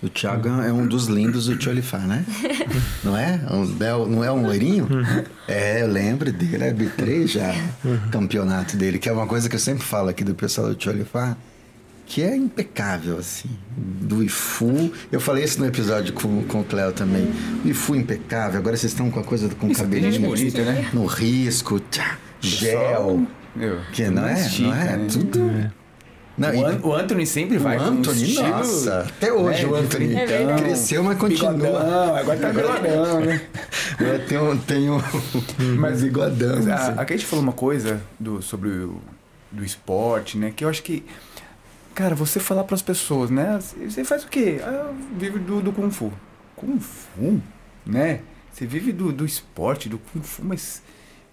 [0.02, 2.24] O Thiago é um dos lindos do Tcholifá, né?
[3.04, 3.42] Não é?
[3.50, 4.88] Um bel- não é um loirinho?
[5.48, 7.52] É, eu lembro dele, arbitrei já
[7.84, 10.76] o campeonato dele, que é uma coisa que eu sempre falo aqui do pessoal do
[10.76, 11.36] Tcholifá,
[12.06, 13.50] que é impecável, assim.
[13.76, 17.28] Do Ifu, eu falei isso no episódio com, com o Cléo também.
[17.66, 20.90] O Ifu impecável, agora vocês estão com a coisa com o cabelinho bonita, né?
[20.94, 23.26] no risco, tchá, gel,
[23.56, 24.34] Meu, que não é?
[24.40, 24.98] estica, não é?
[24.98, 25.08] né?
[25.12, 25.72] Tudo...
[26.38, 29.64] Não, O, An- o Anthony sempre vai o com um Anthony, estilo, nossa, até hoje
[29.66, 30.62] né, o Anthony É verdade.
[30.64, 31.54] cresceu, mas continua.
[31.54, 33.42] bigodão, agora tá bigodão, né?
[34.00, 36.56] Eu tenho, tenho um Mas bigodão.
[36.58, 36.92] Mas assim.
[36.92, 39.02] a, a Kate falou uma coisa do, sobre o,
[39.52, 40.54] do esporte, né?
[40.56, 41.04] Que eu acho que,
[41.96, 43.60] cara, você falar para as pessoas, né?
[43.90, 44.60] Você faz o quê?
[44.64, 46.14] Ah, vive do, do Kung Fu.
[46.56, 47.42] Kung Fu?
[47.84, 48.20] Né?
[48.54, 50.84] Você vive do, do esporte, do Kung Fu, mas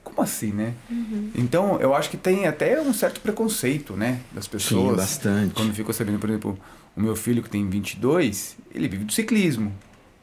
[0.05, 0.74] como assim, né?
[0.88, 1.30] Uhum.
[1.34, 4.20] Então, eu acho que tem até um certo preconceito, né?
[4.32, 4.90] Das pessoas.
[4.90, 5.55] Sim, bastante.
[5.55, 6.59] Quando ficou sabendo, por exemplo,
[6.94, 9.72] o meu filho que tem 22, ele vive do ciclismo,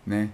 [0.06, 0.30] né?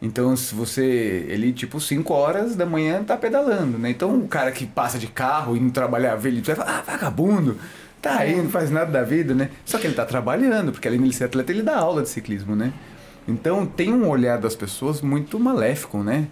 [0.00, 1.26] Então, se você.
[1.28, 3.90] Ele, tipo, 5 horas da manhã tá pedalando, né?
[3.90, 7.56] Então, o cara que passa de carro indo trabalhar, vê ele vai falar, ah, vagabundo,
[8.00, 9.50] tá aí, não faz nada da vida, né?
[9.64, 12.56] Só que ele tá trabalhando, porque além de ser atleta, ele dá aula de ciclismo,
[12.56, 12.72] né?
[13.28, 16.26] Então, tem um olhar das pessoas muito maléfico, né?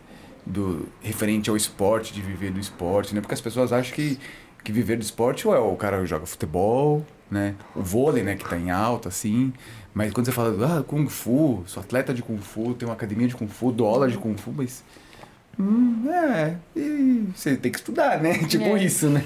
[0.46, 3.20] Do, referente ao esporte, de viver do esporte, né?
[3.20, 4.18] Porque as pessoas acham que,
[4.64, 7.54] que viver do esporte ou é o cara joga futebol, né?
[7.74, 9.52] O vôlei, né, que tá em alta, assim.
[9.94, 13.28] Mas quando você fala, ah, Kung Fu, sou atleta de Kung Fu, tenho uma academia
[13.28, 14.82] de Kung Fu, dou aula de Kung Fu, mas.
[15.58, 16.56] Hum, é.
[16.74, 18.38] E você tem que estudar, né?
[18.48, 18.82] tipo é.
[18.82, 19.24] isso, né?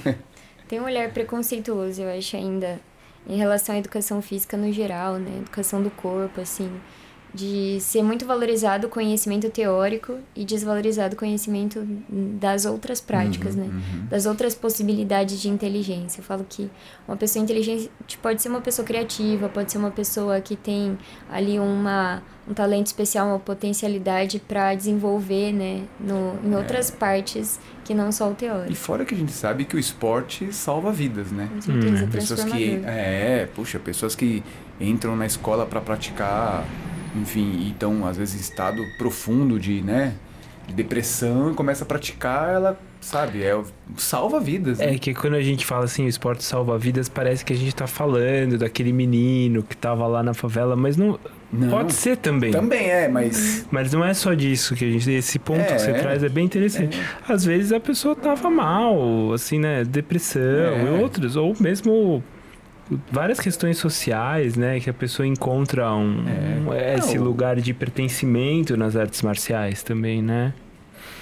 [0.69, 2.81] Tem um olhar preconceituoso, eu acho, ainda,
[3.29, 5.39] em relação à educação física no geral, né?
[5.39, 6.71] Educação do corpo, assim
[7.35, 13.62] de ser muito valorizado o conhecimento teórico e desvalorizado o conhecimento das outras práticas, uhum,
[13.62, 13.66] né?
[13.66, 14.07] Uhum.
[14.07, 16.20] Das outras possibilidades de inteligência.
[16.20, 16.70] Eu falo que
[17.09, 17.91] uma pessoa inteligente
[18.22, 20.97] pode ser uma pessoa criativa, pode ser uma pessoa que tem
[21.28, 25.82] ali uma, um talento especial, uma potencialidade para desenvolver, né?
[25.99, 26.57] No, em é.
[26.57, 26.95] outras é.
[26.95, 28.72] partes que não só o teórico.
[28.72, 31.49] E fora que a gente sabe que o esporte salva vidas, né?
[31.53, 32.09] Com certeza, hum.
[32.09, 34.41] Pessoas que, é, puxa, pessoas que
[34.80, 36.64] entram na escola para praticar
[37.15, 40.15] enfim, e estão às vezes em estado profundo de, né,
[40.67, 43.61] de depressão e começa a praticar, ela, sabe, é
[43.97, 44.79] salva vidas.
[44.79, 44.95] Né?
[44.95, 47.75] É que quando a gente fala assim, o esporte salva vidas, parece que a gente
[47.75, 51.19] tá falando daquele menino que tava lá na favela, mas não,
[51.53, 52.51] não pode ser também.
[52.51, 55.79] Também é, mas mas não é só disso que a gente esse ponto é, que
[55.79, 56.99] você traz é bem interessante.
[56.99, 57.33] É.
[57.33, 60.85] Às vezes a pessoa tava mal, assim, né, depressão é.
[60.85, 62.23] e outros, ou mesmo
[63.11, 64.80] várias questões sociais, né?
[64.80, 66.24] Que a pessoa encontra um,
[66.72, 66.97] é.
[66.97, 67.24] esse Não.
[67.24, 70.55] lugar de pertencimento nas artes marciais também, né?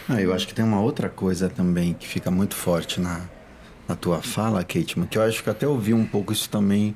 [0.09, 3.21] Ah, eu acho que tem uma outra coisa também que fica muito forte na,
[3.89, 6.95] na tua fala, Kate, que eu acho que até ouvi um pouco isso também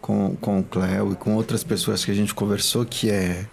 [0.00, 3.46] com, com o Cleo e com outras pessoas que a gente conversou, que é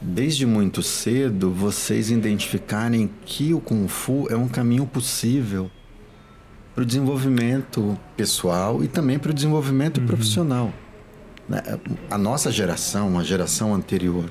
[0.00, 5.70] desde muito cedo vocês identificarem que o Kung Fu é um caminho possível
[6.78, 10.06] para o desenvolvimento pessoal e também para o desenvolvimento uhum.
[10.06, 10.72] profissional.
[11.48, 11.60] Né?
[12.08, 14.30] A nossa geração, a geração anterior,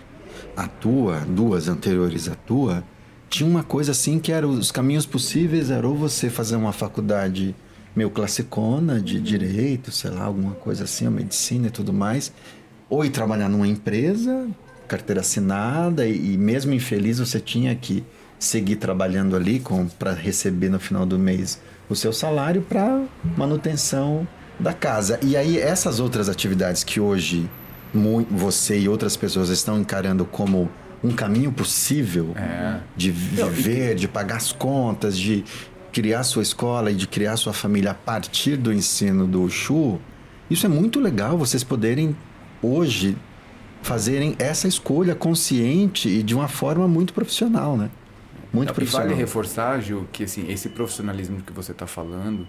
[0.55, 2.85] a tua, duas anteriores à tua,
[3.29, 7.53] tinha uma coisa assim que era os caminhos possíveis era ou você fazer uma faculdade
[7.93, 12.31] meio classicona de direito, sei lá, alguma coisa assim, a medicina e tudo mais,
[12.89, 14.47] ou ir trabalhar numa empresa,
[14.87, 18.05] carteira assinada e, e mesmo infeliz você tinha que
[18.39, 19.61] seguir trabalhando ali
[19.99, 21.59] para receber no final do mês
[21.89, 23.03] o seu salário para
[23.37, 24.27] manutenção
[24.59, 25.19] da casa.
[25.21, 27.49] E aí essas outras atividades que hoje
[28.29, 30.69] você e outras pessoas estão encarando como
[31.03, 32.79] um caminho possível é.
[32.95, 35.43] de viver, de pagar as contas, de
[35.91, 39.99] criar sua escola e de criar sua família a partir do ensino do Xu,
[40.49, 42.15] isso é muito legal vocês poderem
[42.61, 43.17] hoje
[43.81, 47.89] fazerem essa escolha consciente e de uma forma muito profissional, né?
[48.51, 49.07] Muito profissional.
[49.07, 52.47] Vale reforçar, Gil, que assim, esse profissionalismo que você está falando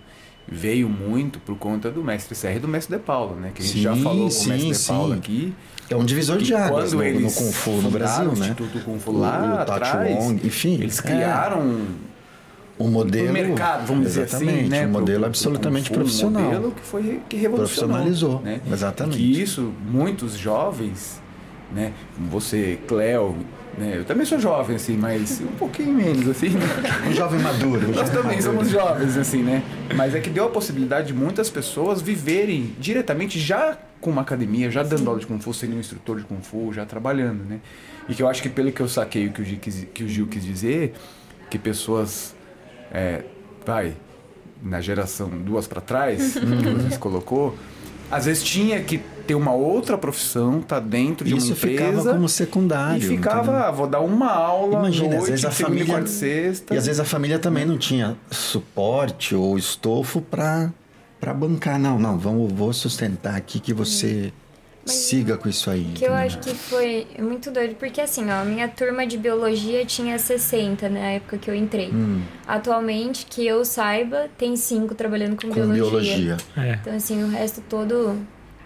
[0.50, 3.50] veio muito por conta do mestre Serra e do mestre De Paula, né?
[3.54, 5.54] Que a gente sim, já falou com o mestre De Paula aqui.
[5.90, 8.30] É um divisor de águas no, no Kung Fu no Brasil, né?
[8.30, 12.82] O Instituto Kung Fu lá o, atrás, Wong, enfim, eles criaram é.
[12.82, 14.86] um modelo, um mercado, vamos dizer assim, né?
[14.86, 16.42] Um modelo pro, absolutamente pro profissional.
[16.42, 18.60] Um modelo que foi que revolucionou, profissionalizou, né?
[18.70, 19.18] exatamente.
[19.18, 21.20] E que isso muitos jovens,
[21.74, 21.92] né?
[22.30, 23.36] Você, Cleo,
[23.78, 23.98] né?
[23.98, 26.50] Eu também sou jovem, assim, mas um pouquinho menos, assim.
[26.50, 26.66] Né?
[27.08, 27.88] Um jovem maduro.
[27.88, 28.42] Um Nós também maduro.
[28.42, 29.62] somos jovens, assim, né?
[29.94, 34.70] Mas é que deu a possibilidade de muitas pessoas viverem diretamente já com uma academia,
[34.70, 35.06] já dando Sim.
[35.06, 37.60] aula de Kung Fu, sendo um instrutor de Kung Fu, já trabalhando, né?
[38.08, 40.04] E que eu acho que pelo que eu saquei o que o Gil quis, que
[40.04, 40.94] o Gil quis dizer,
[41.50, 42.34] que pessoas,
[42.92, 43.22] é,
[43.66, 43.94] vai,
[44.62, 47.56] na geração duas para trás, que você colocou,
[48.10, 51.84] às vezes tinha que ter uma outra profissão, tá dentro de Isso uma empresa.
[51.84, 52.96] ficava como secundário.
[52.96, 56.74] E ficava, ah, vou dar uma aula Imagina, noite, às vezes a família sexta.
[56.74, 60.72] E às vezes a família também não tinha suporte ou estofo para
[61.20, 64.32] para bancar, não, não, vamos vou sustentar aqui que você
[64.86, 65.92] mas siga com isso aí.
[65.94, 69.84] Que eu acho que foi muito doido, porque assim, ó, a minha turma de biologia
[69.84, 71.90] tinha 60 na época que eu entrei.
[71.90, 72.22] Hum.
[72.46, 75.84] Atualmente, que eu saiba, tem cinco trabalhando com, com biologia.
[75.84, 76.36] biologia.
[76.56, 76.78] É.
[76.80, 78.16] Então, assim, o resto todo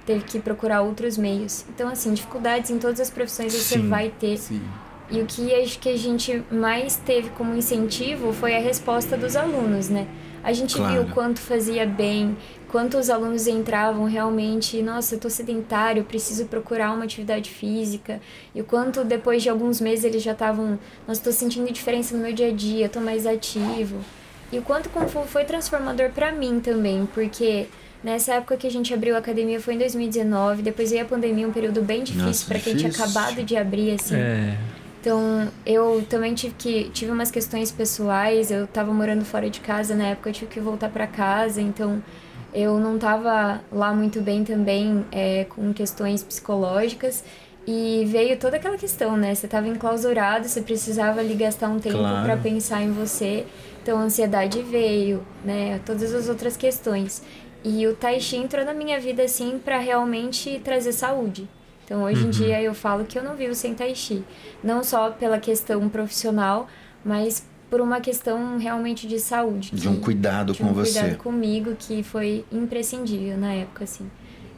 [0.05, 1.65] teve que procurar outros meios.
[1.69, 4.37] Então, assim, dificuldades em todas as profissões sim, você vai ter.
[4.37, 4.63] Sim.
[5.11, 9.37] E o que acho que a gente mais teve como incentivo foi a resposta dos
[9.37, 10.07] alunos, né?
[10.43, 11.05] A gente Claro.
[11.05, 12.37] viu quanto fazia bem,
[12.69, 18.21] quanto os alunos entravam realmente, nossa, eu tô sedentário, preciso procurar uma atividade física.
[18.55, 22.23] E o quanto depois de alguns meses eles já estavam, nossa, tô sentindo diferença no
[22.23, 23.99] meu dia a dia, tô mais ativo.
[24.51, 24.89] E o quanto
[25.27, 27.69] foi transformador pra mim também, porque
[28.03, 31.47] nessa época que a gente abriu a academia foi em 2019, depois veio a pandemia,
[31.47, 34.17] um período bem difícil pra quem tinha acabado de abrir assim.
[34.17, 34.57] É.
[35.01, 39.97] Então, eu também tive que tive umas questões pessoais, eu tava morando fora de casa
[39.97, 42.01] na época, eu tive que voltar para casa, então
[42.55, 47.25] eu não tava lá muito bem também é, com questões psicológicas
[47.67, 49.35] e veio toda aquela questão, né?
[49.35, 52.25] Você tava enclausurado, você precisava ali gastar um tempo Claro.
[52.25, 53.45] para pensar em você.
[53.83, 55.81] Então, a ansiedade veio, né?
[55.85, 57.23] Todas as outras questões.
[57.65, 61.49] E o Tai Chi entrou na minha vida assim para realmente trazer saúde.
[61.85, 64.25] Então, hoje em dia eu falo que eu não vivo sem Tai Chi.
[64.63, 66.67] Não só pela questão profissional,
[67.05, 69.71] mas por uma questão realmente de saúde.
[69.73, 71.01] De um que- cuidado de com um você.
[71.01, 74.11] cuidado comigo que foi imprescindível na época, assim.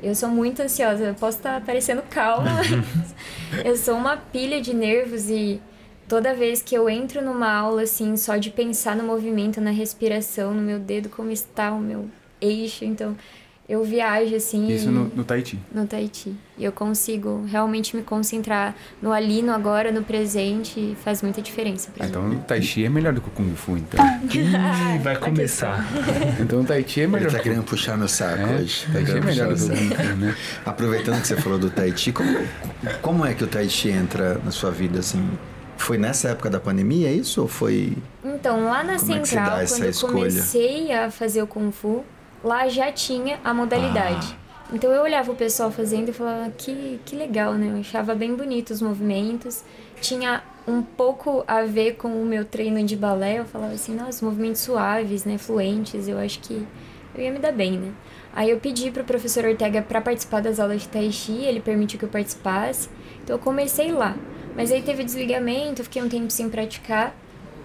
[0.02, 2.50] Eu sou muito ansiosa, eu posso estar parecendo calma,
[3.50, 5.60] mas eu sou uma pilha de nervos e
[6.08, 10.52] toda vez que eu entro numa aula, assim, só de pensar no movimento, na respiração,
[10.52, 12.10] no meu dedo, como está o meu
[12.44, 13.16] eixo, então
[13.66, 15.58] eu viajo, assim, Isso no, no Tahiti.
[15.72, 16.34] no Tahiti.
[16.58, 21.40] E eu consigo realmente me concentrar no ali, no agora, no presente, e faz muita
[21.40, 24.04] diferença pra Ah, então o Tai Chi é melhor do que o Kung Fu, então.
[24.30, 25.82] Ih, vai começar.
[26.38, 27.32] então o Tai Chi é Ele melhor.
[27.32, 28.86] tá querendo puxar meu saco É, hoje.
[28.92, 29.94] Tai Chi é Tá melhor do que o Kung.
[29.96, 30.36] Fu, né?
[30.66, 32.38] Aproveitando que você falou do Tai Chi, como,
[33.00, 35.26] como é que o Tai Chi entra na sua vida, assim?
[35.78, 37.40] Foi nessa época da pandemia, é isso?
[37.40, 37.96] Ou foi...
[38.22, 42.04] Então, lá na Como é central, essa quando eu comecei a fazer o Kung Fu,
[42.44, 44.36] lá já tinha a modalidade.
[44.38, 44.44] Ah.
[44.72, 47.70] Então eu olhava o pessoal fazendo e falava, que, que legal, né?
[47.72, 49.64] Eu achava bem bonito os movimentos.
[50.00, 53.38] Tinha um pouco a ver com o meu treino de balé.
[53.38, 55.38] Eu falava assim, nossa, movimentos suaves, né?
[55.38, 56.08] Fluentes.
[56.08, 56.66] Eu acho que
[57.14, 57.92] eu ia me dar bem, né?
[58.34, 61.98] Aí eu pedi pro professor Ortega para participar das aulas de Tai Chi, ele permitiu
[61.98, 62.88] que eu participasse.
[63.22, 64.16] Então eu comecei lá.
[64.56, 67.14] Mas aí teve desligamento, fiquei um tempo sem praticar.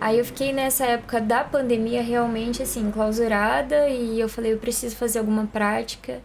[0.01, 4.95] Aí eu fiquei nessa época da pandemia realmente assim, clausurada e eu falei, eu preciso
[4.95, 6.21] fazer alguma prática.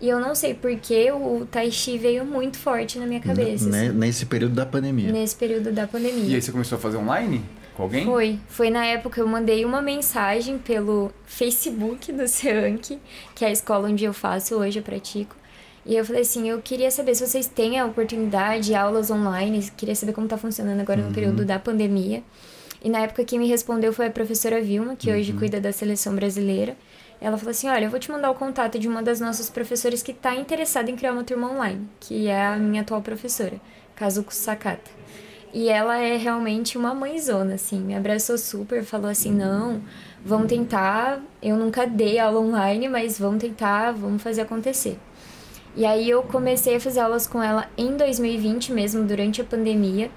[0.00, 3.88] E eu não sei porque o Tai Chi veio muito forte na minha cabeça, Ne-
[3.88, 5.10] assim, Nesse período da pandemia.
[5.10, 6.36] nesse período da E pandemia.
[6.36, 7.44] aí você começou a fazer online
[7.76, 8.04] com alguém?
[8.04, 8.38] Foi.
[8.48, 12.96] Foi na época eu mandei uma mensagem pelo Facebook do Seank,
[13.34, 15.34] que é a escola onde eu faço hoje, eu pratico.
[15.84, 19.94] E eu falei assim, eu queria saber se vocês têm a oportunidade, aulas online, queria
[19.96, 22.22] saber como tá funcionando agora no período da pandemia.
[22.82, 26.14] E na época quem me respondeu foi a professora Vilma, que hoje cuida da seleção
[26.14, 26.76] brasileira.
[27.20, 30.02] Ela falou assim, olha, eu vou te mandar o contato de uma das nossas professoras
[30.02, 33.60] que está interessada em criar uma turma online, que é a minha atual professora,
[33.96, 34.90] Kazuko Sakata.
[35.52, 39.82] E ela é realmente uma mãezona, assim, me abraçou super, falou assim, não,
[40.24, 44.98] vamos tentar, eu nunca dei aula online, mas vamos tentar, vamos fazer acontecer.
[45.74, 50.10] E aí eu comecei a fazer aulas com ela em 2020 mesmo, durante a pandemia.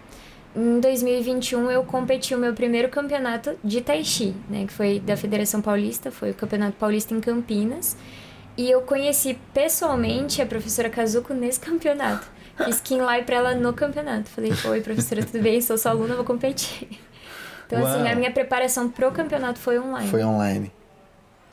[0.56, 5.16] Em 2021 eu competi o meu primeiro campeonato de Tai Chi, né, que foi da
[5.16, 7.96] Federação Paulista, foi o Campeonato Paulista em Campinas.
[8.58, 12.28] E eu conheci pessoalmente a professora Kazuko nesse campeonato.
[12.58, 14.30] Fiz skinline pra ela no campeonato.
[14.30, 15.62] Falei, oi professora, tudo bem?
[15.62, 17.00] Sou sua aluna, vou competir.
[17.66, 18.12] Então, assim, Uau.
[18.12, 20.10] a minha preparação pro campeonato foi online.
[20.10, 20.70] Foi online.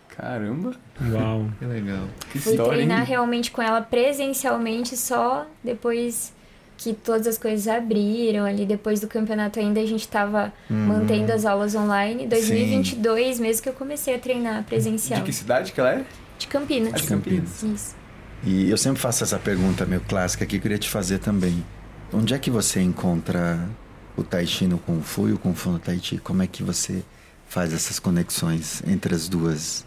[0.08, 0.72] Caramba,
[1.12, 1.46] Uau.
[1.60, 2.08] Que legal.
[2.32, 3.06] que Fui história, treinar hein?
[3.06, 6.34] realmente com ela presencialmente só depois
[6.78, 11.44] que todas as coisas abriram ali depois do campeonato ainda a gente tava mantendo as
[11.44, 15.92] aulas online 2022 mesmo que eu comecei a treinar presencial De que cidade que ela
[15.94, 16.04] é?
[16.38, 17.62] de Campinas Ah, de Campinas.
[17.64, 17.96] isso
[18.44, 21.64] E eu sempre faço essa pergunta meio clássica que eu queria te fazer também.
[22.12, 23.68] Onde é que você encontra
[24.16, 26.18] o Tai Chi no Kung Fu e o Kung Fu no Tai Chi?
[26.18, 27.02] Como é que você
[27.48, 29.84] faz essas conexões entre as duas?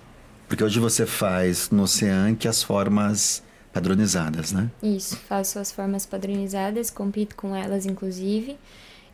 [0.50, 3.42] Porque hoje você faz no Ocean as formas
[3.74, 4.70] padronizadas, né?
[4.82, 8.58] Isso, faço as formas padronizadas, compito com elas, inclusive.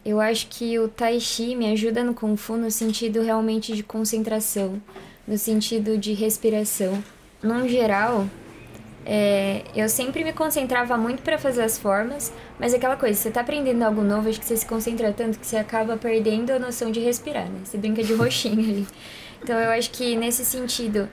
[0.06, 3.84] Eu acho que o Tai Chi me ajuda no Kung Fu no sentido realmente de
[3.84, 4.82] concentração,
[5.28, 7.04] no sentido de respiração.
[7.44, 8.26] Num geral,
[9.06, 13.42] é, eu sempre me concentrava muito para fazer as formas, mas aquela coisa, você tá
[13.42, 16.92] aprendendo algo novo, acho que você se concentra tanto que você acaba perdendo a noção
[16.92, 17.60] de respirar, né?
[17.64, 18.88] Você brinca de roxinho ali.
[19.40, 21.08] Então eu acho que nesse sentido,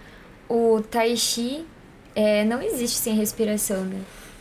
[0.48, 1.66] o Tai Chi
[2.14, 4.00] é, não existe sem respiração, né?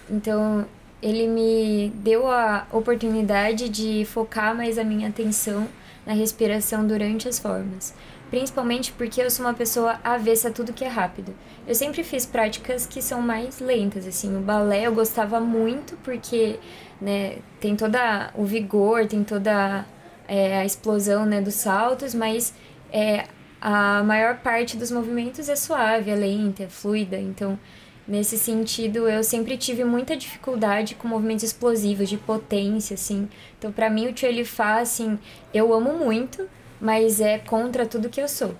[0.09, 0.65] Então,
[1.01, 5.67] ele me deu a oportunidade de focar mais a minha atenção
[6.05, 7.93] na respiração durante as formas.
[8.29, 11.35] Principalmente porque eu sou uma pessoa avessa a tudo que é rápido.
[11.67, 14.35] Eu sempre fiz práticas que são mais lentas, assim.
[14.35, 16.59] O balé eu gostava muito porque
[16.99, 19.85] né, tem toda o vigor, tem toda
[20.27, 22.53] é, a explosão né, dos saltos, mas
[22.91, 23.25] é,
[23.65, 27.17] a maior parte dos movimentos é suave, é lenta, é fluida.
[27.17, 27.57] Então,
[28.05, 33.29] nesse sentido, eu sempre tive muita dificuldade com movimentos explosivos, de potência, assim.
[33.57, 35.17] Então, para mim, o Fa, assim,
[35.53, 36.45] eu amo muito,
[36.81, 38.53] mas é contra tudo que eu sou.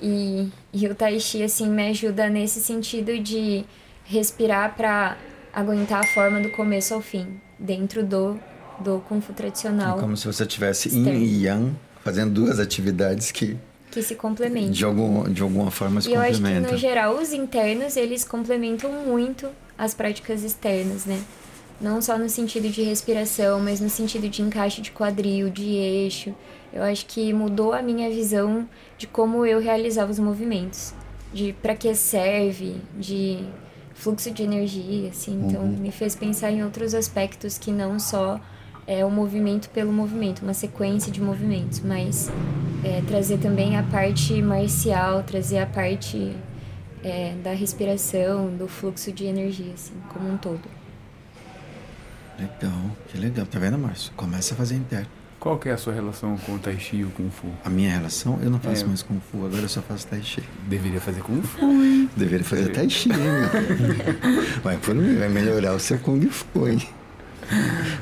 [0.00, 3.66] E, e o Tai Chi, assim, me ajuda nesse sentido de
[4.06, 5.18] respirar para
[5.52, 8.40] aguentar a forma do começo ao fim, dentro do,
[8.78, 9.98] do Kung Fu tradicional.
[9.98, 13.58] É como se você tivesse Yin e Yang fazendo duas atividades que
[13.90, 14.70] que se complementam.
[14.70, 16.50] De, algum, de alguma forma se e complementam.
[16.50, 21.20] Eu acho que, no geral, os internos, eles complementam muito as práticas externas, né?
[21.80, 26.34] Não só no sentido de respiração, mas no sentido de encaixe de quadril, de eixo.
[26.72, 28.68] Eu acho que mudou a minha visão
[28.98, 30.92] de como eu realizava os movimentos.
[31.32, 33.38] De para que serve, de
[33.94, 35.46] fluxo de energia, assim.
[35.46, 35.76] Então, uhum.
[35.76, 38.38] me fez pensar em outros aspectos que não só
[38.90, 42.28] é o movimento pelo movimento, uma sequência de movimentos, mas
[42.82, 46.34] é, trazer também a parte marcial, trazer a parte
[47.04, 50.62] é, da respiração, do fluxo de energia, assim, como um todo.
[52.36, 53.46] Legal, que legal.
[53.46, 54.12] Tá vendo, Márcio?
[54.16, 55.06] Começa a fazer interno.
[55.38, 57.46] Qual que é a sua relação com o Tai Chi e o Kung Fu?
[57.64, 58.40] A minha relação?
[58.42, 58.88] Eu não faço é.
[58.88, 60.42] mais Kung Fu, agora eu só faço Tai Chi.
[60.66, 61.60] Deveria fazer Kung Fu.
[62.16, 62.74] Deveria fazer Deveria.
[62.74, 64.50] Tai Chi, hein?
[64.64, 66.80] vai, por mim, vai melhorar o seu Kung Fu, hein?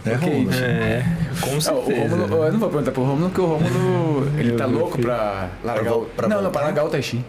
[0.05, 0.51] Né, Romulo?
[0.55, 1.05] É,
[1.41, 1.71] com certeza.
[1.71, 5.49] o Romulo, eu não vou perguntar pro Romulo, porque o Romulo, ele tá louco pra
[5.65, 6.05] largar o...
[6.05, 7.25] Pra não, não, pra largar o Tai Chi.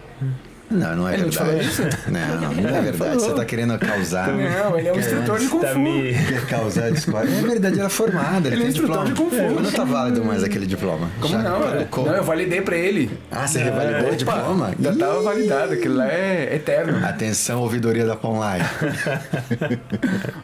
[0.80, 1.68] Não, não é ele verdade.
[2.06, 3.14] Não, não, não, é verdade.
[3.16, 4.28] Você tá querendo causar.
[4.28, 6.28] Não, ele é um instrutor de Kung Fu.
[6.28, 7.34] Quer causar discórdia.
[7.34, 8.46] É verdade, ele é formado.
[8.46, 9.30] Ele, ele é instrutor diploma.
[9.30, 9.54] de Kung Fu.
[9.56, 11.10] Mas não tá válido mais aquele diploma.
[11.20, 11.58] Como Já não?
[11.58, 13.18] Não, eu validei pra ele.
[13.32, 14.70] Ah, você revalidou o diploma?
[14.78, 17.04] Já tava validado, aquilo lá é eterno.
[17.04, 18.64] Atenção, ouvidoria da Ponline.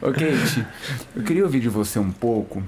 [0.03, 0.67] ok, Kate,
[1.15, 2.63] eu queria ouvir de você um pouco.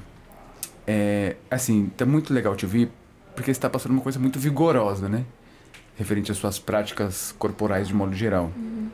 [0.87, 2.91] É, assim, tá muito legal te ouvir,
[3.35, 5.25] porque você tá passando uma coisa muito vigorosa, né?
[5.99, 8.89] Referente às suas práticas corporais de modo geral, uhum.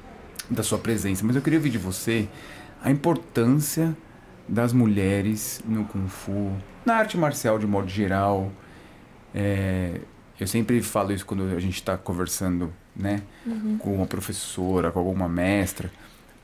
[0.50, 1.24] da sua presença.
[1.24, 2.26] Mas eu queria ouvir de você
[2.82, 3.94] a importância
[4.48, 6.52] das mulheres no Kung Fu,
[6.84, 8.50] na arte marcial de modo geral.
[9.34, 10.00] É,
[10.40, 13.76] eu sempre falo isso quando a gente está conversando, né, uhum.
[13.78, 15.90] com uma professora, com alguma mestra,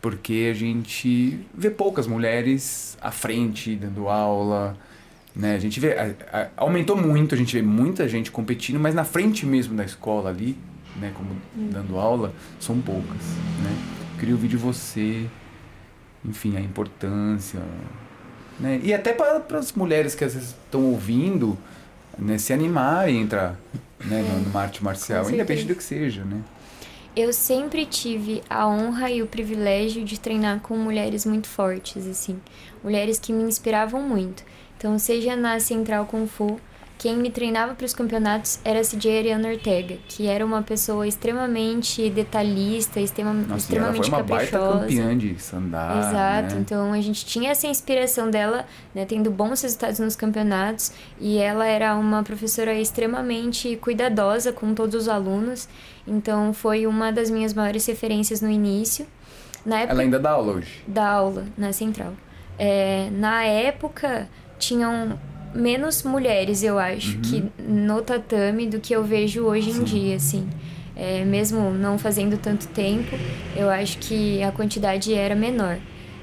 [0.01, 4.77] porque a gente vê poucas mulheres à frente dando aula,
[5.35, 5.55] né?
[5.55, 9.05] A gente vê, a, a, aumentou muito, a gente vê muita gente competindo, mas na
[9.05, 10.57] frente mesmo da escola ali,
[10.97, 11.71] né, como hum.
[11.71, 13.23] dando aula, são poucas,
[13.63, 13.77] né?
[14.19, 15.27] Queria ouvir de você,
[16.25, 17.61] enfim, a importância,
[18.59, 18.81] né?
[18.83, 21.57] E até para as mulheres que às vezes estão ouvindo,
[22.19, 23.61] né, se animarem a entrar
[24.05, 26.41] né, é, numa arte marcial, independente do que seja, né?
[27.17, 32.41] Eu sempre tive a honra e o privilégio de treinar com mulheres muito fortes, assim.
[32.85, 34.45] Mulheres que me inspiravam muito.
[34.81, 36.59] Então, seja na Central Kung Fu,
[36.97, 41.07] quem me treinava para os campeonatos era a CJ Ariana Ortega, que era uma pessoa
[41.07, 44.79] extremamente detalhista, extrema, Nossa, extremamente ela foi uma caprichosa.
[44.79, 46.55] Baita campeã de sandar, Exato.
[46.55, 46.61] Né?
[46.63, 48.65] Então a gente tinha essa inspiração dela,
[48.95, 54.95] né, tendo bons resultados nos campeonatos, e ela era uma professora extremamente cuidadosa com todos
[54.95, 55.69] os alunos.
[56.07, 59.07] Então foi uma das minhas maiores referências no início.
[59.67, 60.83] Na época, ela ainda dá aula hoje?
[60.87, 62.15] Dá aula na Central.
[62.59, 64.29] É, na época
[64.61, 65.19] tinham
[65.55, 67.23] menos mulheres, eu acho, uhum.
[67.23, 69.81] que no tatame do que eu vejo hoje Sim.
[69.81, 70.49] em dia, assim.
[70.95, 73.17] É, mesmo não fazendo tanto tempo,
[73.57, 75.79] eu acho que a quantidade era menor.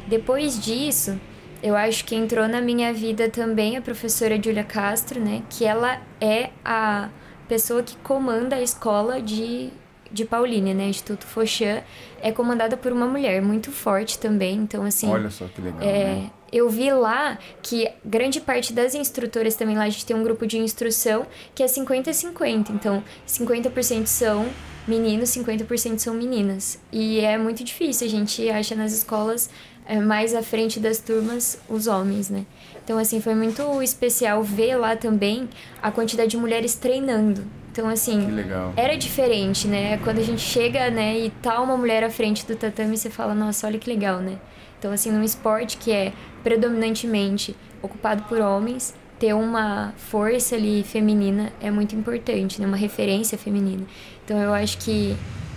[0.07, 1.19] Depois disso,
[1.63, 5.41] eu acho que entrou na minha vida também a professora Julia Castro, né?
[5.49, 7.09] Que ela é a
[7.47, 9.69] pessoa que comanda a escola de,
[10.11, 10.89] de Paulínia, né?
[10.89, 11.81] Instituto Fochan.
[12.21, 15.09] É comandada por uma mulher muito forte também, então assim...
[15.09, 16.31] Olha só que legal, é, né?
[16.51, 20.45] Eu vi lá que grande parte das instrutoras também lá a gente tem um grupo
[20.45, 22.71] de instrução que é 50 50.
[22.71, 24.47] Então, 50% são
[24.87, 26.79] meninos, 50% são meninas.
[26.91, 29.49] E é muito difícil, a gente acha nas escolas
[29.85, 32.45] é, mais à frente das turmas os homens, né?
[32.83, 35.49] Então, assim, foi muito especial ver lá também
[35.81, 37.45] a quantidade de mulheres treinando.
[37.71, 38.27] Então, assim,
[38.75, 39.97] era diferente, né?
[39.99, 43.35] Quando a gente chega, né, e tá uma mulher à frente do tatame, você fala,
[43.35, 44.37] nossa, olha que legal, né?
[44.79, 46.13] Então, assim, num esporte que é
[46.43, 52.67] predominantemente ocupado por homens, ter uma força ali feminina é muito importante, né?
[52.67, 53.83] Uma referência feminina.
[54.23, 55.15] Então, eu acho que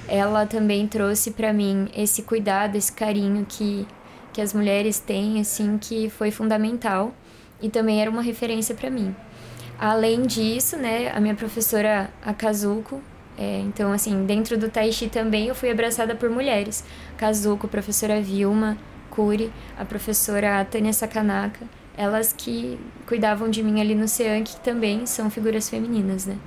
[0.08, 3.86] ela também trouxe para mim esse cuidado, esse carinho que,
[4.32, 7.14] que as mulheres têm, assim, que foi fundamental
[7.62, 9.14] e também era uma referência para mim.
[9.78, 13.00] Além disso, né, a minha professora Akazuko,
[13.38, 16.84] é, então assim, dentro do Tai Chi também eu fui abraçada por mulheres.
[17.16, 18.76] Kazuko, professora Vilma,
[19.11, 21.61] Kuri, a professora Tânia Sakanaka,
[21.96, 26.38] elas que cuidavam de mim ali no CEAN, que também são figuras femininas, né?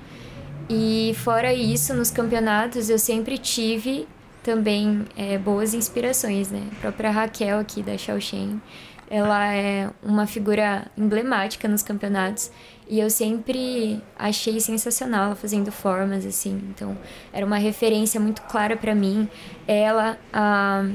[0.70, 4.08] E fora isso, nos campeonatos eu sempre tive
[4.42, 6.68] também é, boas inspirações, né?
[6.72, 8.62] A própria Raquel aqui da Shaoxing,
[9.10, 12.50] ela é uma figura emblemática nos campeonatos
[12.90, 16.62] e eu sempre achei sensacional ela fazendo formas assim.
[16.70, 16.98] Então,
[17.32, 19.30] era uma referência muito clara para mim.
[19.68, 20.86] Ela, a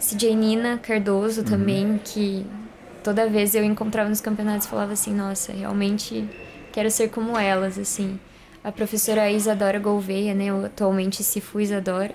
[0.00, 1.46] CJ Nina Cardoso uhum.
[1.46, 2.46] também, que
[3.02, 6.28] toda vez eu encontrava nos campeonatos falava assim: "Nossa, realmente
[6.72, 8.18] quero ser como elas", assim.
[8.62, 12.14] A professora Isadora Gouveia, né, eu atualmente Cifu Isadora,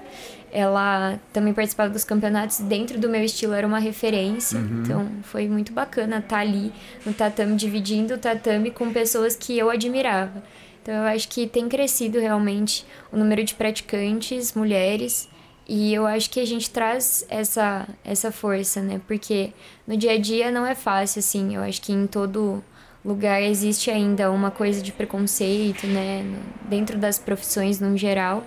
[0.54, 4.82] ela também participava dos campeonatos dentro do meu estilo era uma referência uhum.
[4.84, 6.72] então foi muito bacana estar tá ali
[7.04, 10.44] no tatame dividindo o tatame com pessoas que eu admirava
[10.82, 15.28] então eu acho que tem crescido realmente o número de praticantes mulheres
[15.68, 19.02] e eu acho que a gente traz essa essa força né?
[19.08, 19.54] Porque
[19.88, 21.56] no dia a dia não é fácil assim.
[21.56, 22.64] Eu acho que em todo
[23.04, 26.26] lugar existe ainda uma coisa de preconceito né?
[26.70, 28.46] Dentro das profissões no geral.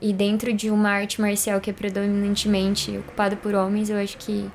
[0.00, 4.48] E dentro de uma arte marcial que é predominantemente ocupada por homens, eu acho que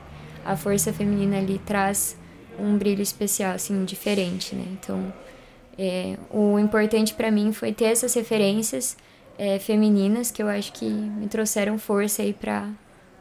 [0.45, 2.17] a força feminina ali traz
[2.57, 4.63] um brilho especial, assim, diferente, né?
[4.71, 5.13] Então,
[5.77, 8.95] é, o importante para mim foi ter essas referências
[9.37, 12.69] é, femininas que eu acho que me trouxeram força aí para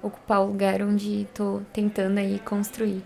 [0.02, 3.02] ocupar o lugar onde estou tentando aí construir.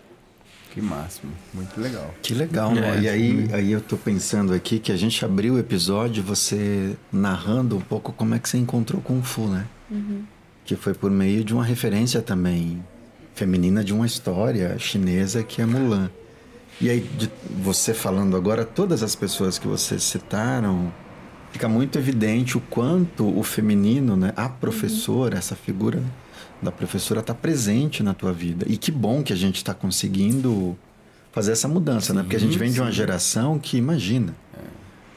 [0.72, 2.14] Que máximo, muito legal.
[2.22, 5.58] Que legal, é, E aí, aí eu tô pensando aqui que a gente abriu o
[5.58, 9.66] episódio você narrando um pouco como é que você encontrou Kung Fu, né?
[9.90, 10.24] Uhum.
[10.66, 12.84] Que foi por meio de uma referência também
[13.34, 16.10] feminina de uma história chinesa que é Mulan.
[16.78, 17.30] E aí, de
[17.62, 20.92] você falando agora, todas as pessoas que vocês citaram,
[21.56, 24.30] fica muito evidente o quanto o feminino, né?
[24.36, 26.02] A professora, essa figura
[26.60, 28.66] da professora está presente na tua vida.
[28.68, 30.76] E que bom que a gente está conseguindo
[31.32, 32.22] fazer essa mudança, sim, né?
[32.22, 32.74] Porque a gente vem sim.
[32.74, 34.34] de uma geração que, imagina,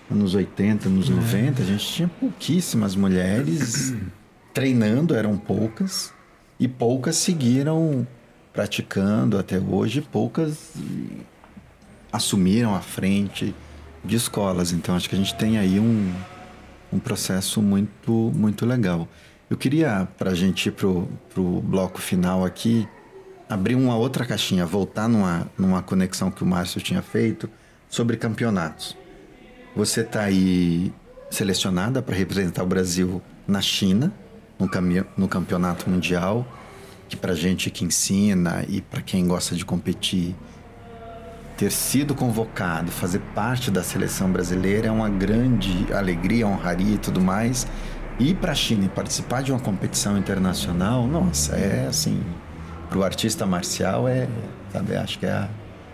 [0.10, 1.14] anos 80, anos é.
[1.14, 3.94] 90, a gente tinha pouquíssimas mulheres
[4.54, 6.14] treinando, eram poucas,
[6.58, 8.08] e poucas seguiram
[8.54, 10.72] praticando até hoje, poucas
[12.14, 13.54] assumiram a frente
[14.04, 14.72] de escolas.
[14.72, 16.14] Então acho que a gente tem aí um,
[16.92, 19.08] um processo muito, muito legal.
[19.50, 22.88] Eu queria, para a gente ir pro, pro bloco final aqui,
[23.50, 27.50] abrir uma outra caixinha, voltar numa, numa conexão que o Márcio tinha feito
[27.90, 28.96] sobre campeonatos.
[29.76, 30.94] Você está aí
[31.32, 34.14] selecionada para representar o Brasil na China,
[34.60, 34.70] no,
[35.18, 36.46] no campeonato mundial,
[37.08, 40.36] que para gente que ensina e para quem gosta de competir,
[41.60, 47.20] ter sido convocado, fazer parte da seleção brasileira é uma grande alegria, honraria e tudo
[47.20, 47.68] mais
[48.18, 52.24] ir para a China e participar de uma competição internacional, nossa, é assim,
[52.90, 54.30] para o artista marcial é,
[54.72, 55.50] sabe, acho que é a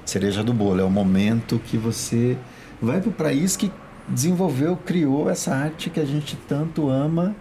[0.05, 2.37] cereja do bolo, é o momento que você
[2.79, 3.71] vai para o país que
[4.07, 7.35] desenvolveu, criou essa arte que a gente tanto ama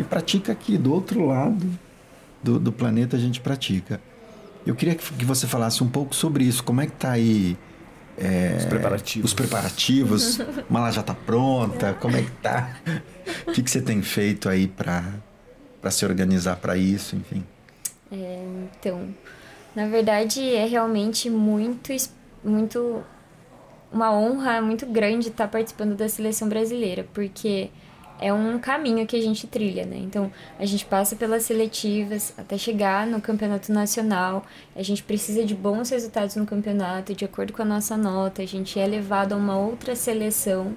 [0.00, 1.64] e pratica aqui do outro lado
[2.42, 4.00] do, do planeta a gente pratica.
[4.66, 7.56] Eu queria que você falasse um pouco sobre isso, como é que está aí
[8.16, 9.30] é, os preparativos.
[9.30, 10.38] Os preparativos.
[10.70, 11.94] Mala já está pronta?
[11.94, 12.76] Como é que tá?
[13.46, 17.44] O que, que você tem feito aí para se organizar para isso, enfim?
[18.10, 18.44] É,
[18.78, 19.14] então,
[19.74, 21.92] na verdade é realmente muito,
[22.44, 23.02] muito
[23.92, 27.70] uma honra muito grande estar participando da seleção brasileira, porque
[28.22, 29.96] é um caminho que a gente trilha, né?
[29.98, 34.46] Então, a gente passa pelas seletivas até chegar no campeonato nacional.
[34.76, 38.40] A gente precisa de bons resultados no campeonato, de acordo com a nossa nota.
[38.42, 40.74] A gente é levado a uma outra seleção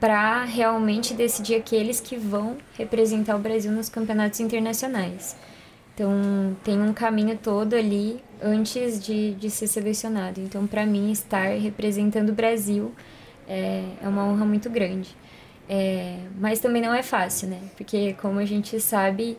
[0.00, 5.36] para realmente decidir aqueles que vão representar o Brasil nos campeonatos internacionais.
[5.94, 10.40] Então, tem um caminho todo ali antes de, de ser selecionado.
[10.40, 12.92] Então, para mim, estar representando o Brasil
[13.48, 15.16] é, é uma honra muito grande.
[15.68, 17.58] É, mas também não é fácil, né?
[17.76, 19.36] Porque, como a gente sabe,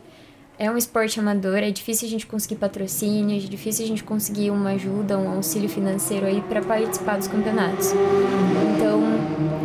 [0.60, 4.52] é um esporte amador, é difícil a gente conseguir patrocínios, é difícil a gente conseguir
[4.52, 7.94] uma ajuda, um auxílio financeiro aí para participar dos campeonatos.
[8.76, 9.02] Então,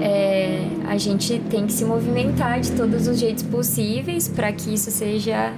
[0.00, 4.88] é, a gente tem que se movimentar de todos os jeitos possíveis para que isso
[4.90, 5.52] seja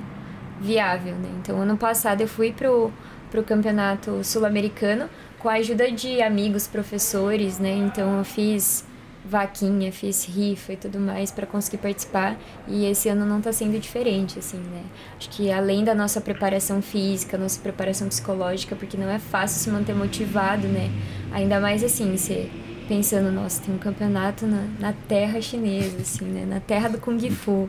[0.58, 1.28] viável, né?
[1.42, 2.90] Então, ano passado eu fui pro
[3.30, 7.72] pro campeonato sul-americano com a ajuda de amigos, professores, né?
[7.72, 8.85] Então, eu fiz
[9.28, 13.78] vaquinha, fiz rifa e tudo mais para conseguir participar e esse ano não está sendo
[13.78, 14.84] diferente, assim, né?
[15.18, 19.70] Acho que além da nossa preparação física, nossa preparação psicológica, porque não é fácil se
[19.70, 20.90] manter motivado, né?
[21.32, 22.48] Ainda mais assim, você
[22.88, 26.46] pensando, nossa, tem um campeonato na, na terra chinesa, assim, né?
[26.46, 27.68] Na terra do Kung Fu.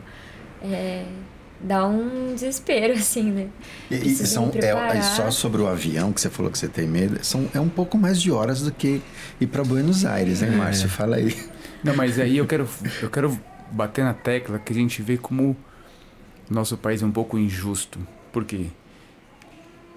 [0.62, 1.04] É,
[1.60, 3.48] dá um desespero, assim, né?
[3.90, 6.86] E, e são, é, é só sobre o avião que você falou que você tem
[6.86, 7.18] medo.
[7.24, 9.02] São, é um pouco mais de horas do que
[9.40, 10.88] ir para Buenos Aires, hein, Márcio?
[10.88, 11.36] Fala aí.
[11.82, 12.68] Não, mas aí eu quero,
[13.02, 13.38] eu quero
[13.70, 15.56] bater na tecla que a gente vê como
[16.50, 17.98] nosso país é um pouco injusto.
[18.32, 18.66] Por quê?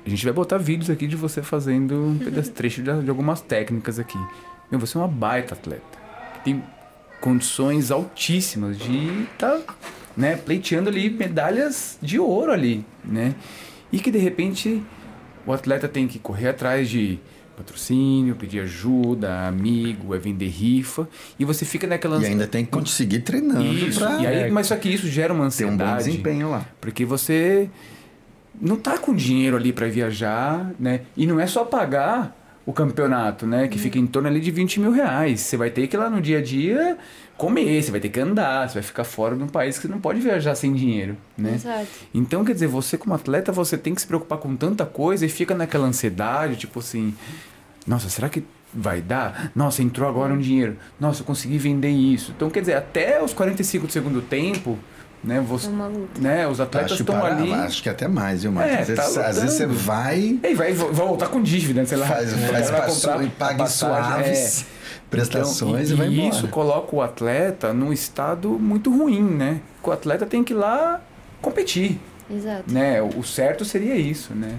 [0.05, 3.39] A gente vai botar vídeos aqui de você fazendo um pedaço trecho de, de algumas
[3.41, 4.17] técnicas aqui.
[4.69, 5.99] Meu, você é uma baita atleta.
[6.43, 6.63] Tem
[7.19, 9.75] condições altíssimas de estar tá,
[10.15, 13.35] né, pleiteando ali medalhas de ouro ali, né?
[13.91, 14.81] E que de repente
[15.45, 17.19] o atleta tem que correr atrás de
[17.55, 21.07] patrocínio, pedir ajuda, amigo, é vender rifa,
[21.37, 23.99] e você fica naquela E ainda tem que conseguir treinando isso.
[23.99, 26.03] pra E aí, mas só que isso gera uma ter um bom ansiedade.
[26.05, 26.65] desempenho lá.
[26.79, 27.69] Porque você
[28.59, 31.01] não tá com dinheiro ali para viajar, né?
[31.15, 32.35] E não é só pagar
[32.65, 33.67] o campeonato, né?
[33.67, 35.41] Que fica em torno ali de 20 mil reais.
[35.41, 36.97] Você vai ter que ir lá no dia a dia
[37.41, 39.87] comer, você vai ter que andar, você vai ficar fora de um país que você
[39.87, 41.55] não pode viajar sem dinheiro, né?
[41.55, 41.87] Exato.
[42.13, 45.29] Então, quer dizer, você como atleta, você tem que se preocupar com tanta coisa e
[45.29, 47.15] fica naquela ansiedade, tipo assim,
[47.87, 49.51] nossa, será que vai dar?
[49.55, 50.77] Nossa, entrou agora um dinheiro.
[50.99, 52.31] Nossa, eu consegui vender isso.
[52.35, 54.77] Então, quer dizer, até os 45 do segundo tempo,
[55.23, 56.19] né, você, É uma luta.
[56.21, 57.53] né, os atletas Acho, estão para- ali.
[57.53, 58.75] acho que até mais, viu, Márcio?
[58.77, 61.97] É, às, vezes, tá às vezes você vai, E vai, vai voltar com dívida, sei
[61.97, 62.07] lá.
[62.07, 64.65] faz, O faz cara vai passo- comprar e paga suaves é.
[65.09, 66.35] prestações Então, e, vai embora.
[66.35, 69.61] isso coloca o atleta num estado muito ruim, né?
[69.83, 71.01] Que o atleta tem que ir lá
[71.41, 71.99] competir,
[72.29, 72.63] Exato.
[72.71, 73.01] né?
[73.01, 74.57] O certo seria isso, né?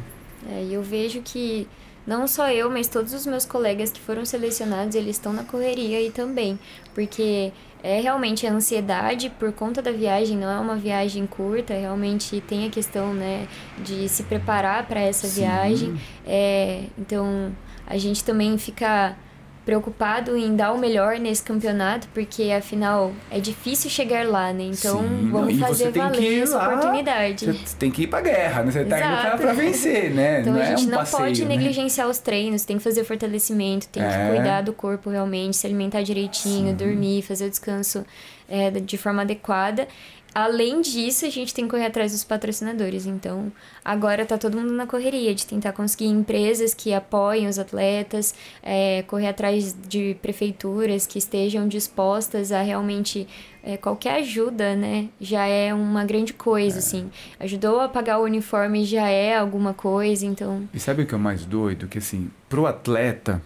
[0.50, 1.66] É, e eu vejo que
[2.06, 5.98] não só eu, mas todos os meus colegas que foram selecionados, eles estão na correria
[5.98, 6.58] aí também.
[6.94, 7.52] Porque
[7.82, 12.66] é realmente a ansiedade por conta da viagem, não é uma viagem curta, realmente tem
[12.66, 15.40] a questão, né, de se preparar para essa Sim.
[15.40, 16.00] viagem.
[16.24, 17.52] É, então,
[17.86, 19.16] a gente também fica
[19.64, 24.64] preocupado em dar o melhor nesse campeonato, porque afinal é difícil chegar lá, né?
[24.64, 27.46] Então, Sim, vamos fazer valer essa lá, oportunidade.
[27.46, 28.72] Você tem que ir pra guerra, né?
[28.72, 29.36] Você tá indo pra, Exato.
[29.42, 30.40] pra vencer, né?
[30.40, 31.48] Então não a é gente um não passeio, pode né?
[31.56, 34.08] negligenciar os treinos, tem que fazer fortalecimento, tem É.
[34.30, 38.04] que cuidar do corpo realmente, se alimentar direitinho, dormir, fazer o descanso
[38.48, 39.86] é, de forma adequada.
[40.34, 43.04] Além disso, a gente tem que correr atrás dos patrocinadores.
[43.04, 43.52] Então,
[43.84, 49.02] agora tá todo mundo na correria de tentar conseguir empresas que apoiem os atletas, é,
[49.02, 53.28] correr atrás de prefeituras que estejam dispostas a realmente
[53.62, 55.08] é, qualquer ajuda, né?
[55.20, 57.10] Já é uma grande coisa, assim.
[57.38, 60.66] Ajudou a pagar o uniforme já é alguma coisa, então.
[60.72, 61.86] E sabe o que é o mais doido?
[61.88, 63.42] Que assim, pro atleta,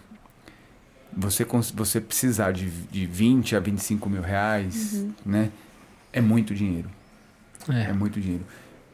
[1.15, 5.11] você, você precisar de, de 20 a 25 mil reais, Uhum.
[5.25, 5.51] né?
[6.17, 6.89] É muito dinheiro.
[7.69, 8.45] É É, muito dinheiro.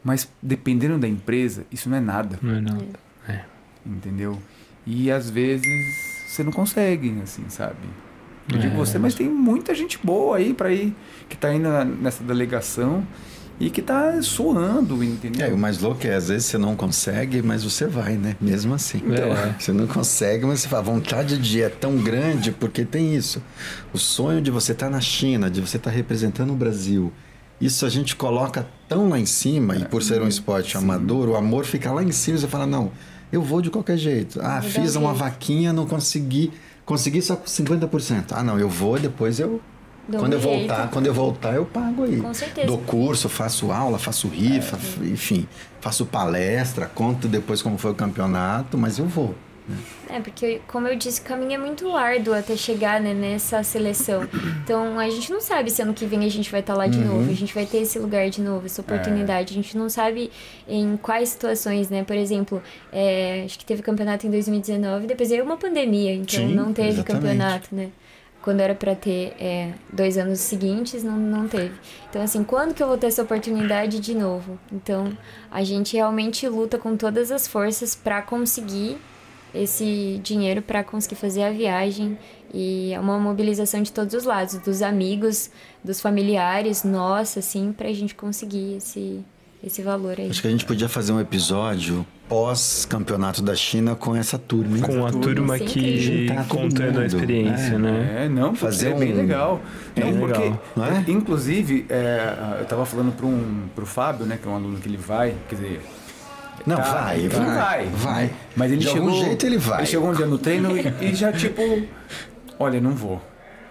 [0.02, 2.86] Mas dependendo da empresa, isso não é nada, não é nada.
[3.86, 4.40] entendeu?
[4.86, 5.66] E às vezes
[6.26, 7.76] você não consegue, assim, sabe?
[8.52, 8.76] Eu digo É.
[8.76, 10.94] você, mas tem muita gente boa aí pra ir,
[11.28, 11.68] que tá indo
[12.00, 13.06] nessa delegação
[13.58, 15.46] e que tá suando, entendeu?
[15.46, 18.36] É, o mais louco é, às vezes você não consegue, mas você vai, né?
[18.40, 19.00] Mesmo assim.
[19.12, 19.54] É.
[19.58, 23.14] Você não consegue, mas você fala, a vontade de ir é tão grande porque tem
[23.14, 23.42] isso.
[23.92, 27.12] O sonho de você estar na China, de você estar representando o Brasil.
[27.60, 31.36] Isso a gente coloca tão lá em cima, e por ser um esporte amador, o
[31.36, 32.90] amor fica lá em cima e você fala, não,
[33.32, 34.40] eu vou de qualquer jeito.
[34.42, 36.52] Ah, fiz um uma vaquinha, não consegui.
[36.84, 38.32] Consegui só com 50%.
[38.32, 39.60] Ah, não, eu vou, depois eu.
[40.10, 42.20] Quando eu voltar, quando eu voltar, eu pago aí.
[42.20, 42.66] Com certeza.
[42.66, 45.06] Dou curso, faço aula, faço rifa, É.
[45.06, 45.46] enfim,
[45.80, 49.34] faço palestra, conto depois como foi o campeonato, mas eu vou.
[50.10, 54.28] É, porque, como eu disse, o caminho é muito árduo até chegar né, nessa seleção.
[54.62, 56.98] Então, a gente não sabe se ano que vem a gente vai estar lá de
[56.98, 59.52] novo, a gente vai ter esse lugar de novo, essa oportunidade.
[59.52, 60.30] A gente não sabe
[60.68, 62.04] em quais situações, né?
[62.04, 66.54] Por exemplo, é, acho que teve campeonato em 2019, depois veio uma pandemia, então Sim,
[66.54, 67.22] não teve exatamente.
[67.22, 67.88] campeonato, né?
[68.44, 71.72] Quando era pra ter é, dois anos seguintes, não, não teve.
[72.10, 74.58] Então, assim, quando que eu vou ter essa oportunidade de novo?
[74.70, 75.16] Então,
[75.50, 78.98] a gente realmente luta com todas as forças pra conseguir
[79.54, 82.18] esse dinheiro para conseguir fazer a viagem
[82.52, 85.50] e é uma mobilização de todos os lados, dos amigos,
[85.82, 89.24] dos familiares, nossa, assim, pra gente conseguir esse,
[89.66, 90.28] esse valor aí.
[90.30, 94.78] Acho que a gente podia fazer um episódio pós-campeonato da China com essa turma.
[94.80, 97.78] Com a turma Sim, que contando a experiência, É.
[97.78, 98.24] né?
[98.24, 99.60] É, não, Fazer é bem um- legal.
[99.94, 101.04] Bem não, porque, não é?
[101.08, 104.88] inclusive, é, eu tava falando para um, pro Fábio, né, que é um aluno que
[104.88, 105.80] ele vai, quer dizer,
[106.66, 108.30] Não, Tá, vai, vai, vai, vai.
[108.56, 109.08] Mas ele De chegou.
[109.08, 109.80] algum jeito ele vai.
[109.80, 111.60] Ele chegou um dia no treino e, e já tipo,
[112.58, 113.14] olha, não vou.
[113.14, 113.20] Eu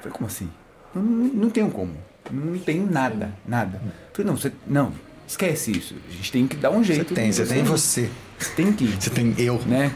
[0.02, 0.50] falei, como assim?
[0.94, 1.92] Não, não, não tenho como.
[2.30, 3.82] Não tenho nada, nada.
[3.84, 4.92] Eu falei, não, você, não,
[5.34, 5.96] esquece isso.
[6.10, 7.14] A gente tem que dar um Você jeito.
[7.14, 8.10] tem, você tem você.
[8.40, 9.60] Você tem que Você tem eu.
[9.66, 9.92] né?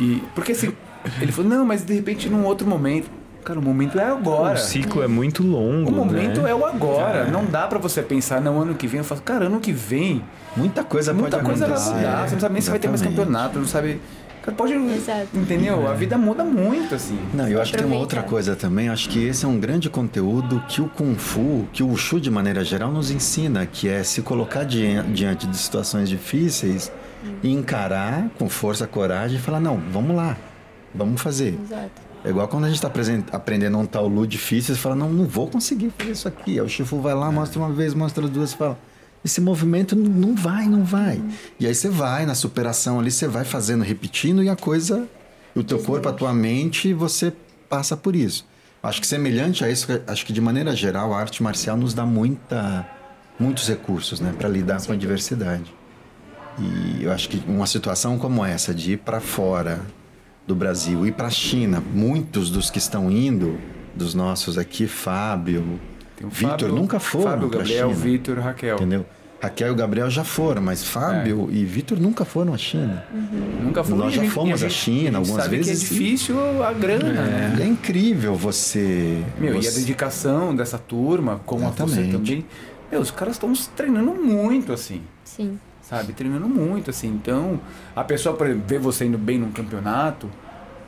[0.00, 0.72] E porque assim,
[1.20, 3.08] ele falou: "Não, mas de repente num outro momento".
[3.44, 4.54] Cara, o momento é agora.
[4.54, 5.90] O ciclo é muito longo.
[5.90, 6.50] O momento né?
[6.50, 7.26] é o agora.
[7.26, 8.98] Não dá pra você pensar, não, ano que vem.
[9.00, 10.24] Eu falo, cara, ano que vem.
[10.56, 11.94] Muita coisa muita pode coisa vai acontecer.
[11.94, 12.26] mudar.
[12.26, 14.00] Você não sabe nem se vai ter mais campeonato, não sabe.
[14.44, 14.74] Cara, pode.
[14.74, 15.28] Exato.
[15.34, 15.88] Entendeu?
[15.88, 17.18] A vida muda muito, assim.
[17.32, 18.90] Não, eu acho que tem uma outra coisa também.
[18.90, 22.30] Acho que esse é um grande conteúdo que o Kung Fu, que o Wushu de
[22.30, 26.92] maneira geral nos ensina, que é se colocar diante, diante de situações difíceis
[27.42, 30.36] e encarar com força, coragem e falar: não, vamos lá,
[30.94, 31.58] vamos fazer.
[31.64, 32.04] Exato.
[32.22, 32.90] É igual quando a gente está
[33.32, 36.52] aprendendo um tal lu difícil, você fala, não, não vou conseguir fazer isso aqui.
[36.52, 38.78] Aí o Shifu vai lá, mostra uma vez, mostra duas, fala,
[39.24, 41.22] esse movimento não- vai, não vai.
[41.58, 45.08] E aí você vai na superação ali, você vai fazendo, repetindo, e a coisa,
[45.54, 47.32] o teu corpo, a tua mente, você
[47.68, 48.46] passa por isso.
[48.82, 52.04] Acho que semelhante a isso, acho que de maneira geral, a arte marcial nos dá
[52.04, 52.86] muita,
[53.40, 55.72] muitos recursos, né, para lidar com a diversidade.
[56.58, 59.80] E eu acho que uma situação como essa, de ir para fora
[60.46, 63.58] do Brasil, ir para a China, muitos dos que estão indo,
[63.94, 65.80] dos nossos aqui, Fábio,
[66.16, 68.00] Tem o Vitor, Fábio- nunca foram Fábio, Gabriel, China.
[68.02, 68.76] Vitor, Raquel.
[68.76, 69.06] Entendeu?
[69.42, 73.04] Raquel e o Gabriel já foram, mas Fábio e Vitor nunca foram à China.
[73.62, 73.98] Nunca fomos.
[73.98, 77.12] Nós e já gente- fomos à China algumas sabe vezes que é difícil a grana,
[77.12, 77.56] né?
[77.58, 79.22] E é incrível você.
[79.38, 82.12] Meu, e a você- dedicação dessa turma, como a você Exatamente.
[82.12, 82.46] também.
[82.90, 85.02] Meu, os caras estão treinando muito, assim.
[85.24, 85.58] Sim.
[85.82, 86.14] Sabe?
[86.14, 87.08] Treinando muito, assim.
[87.08, 87.60] Então,
[87.94, 90.30] a pessoa, por exemplo, vê você indo bem num campeonato,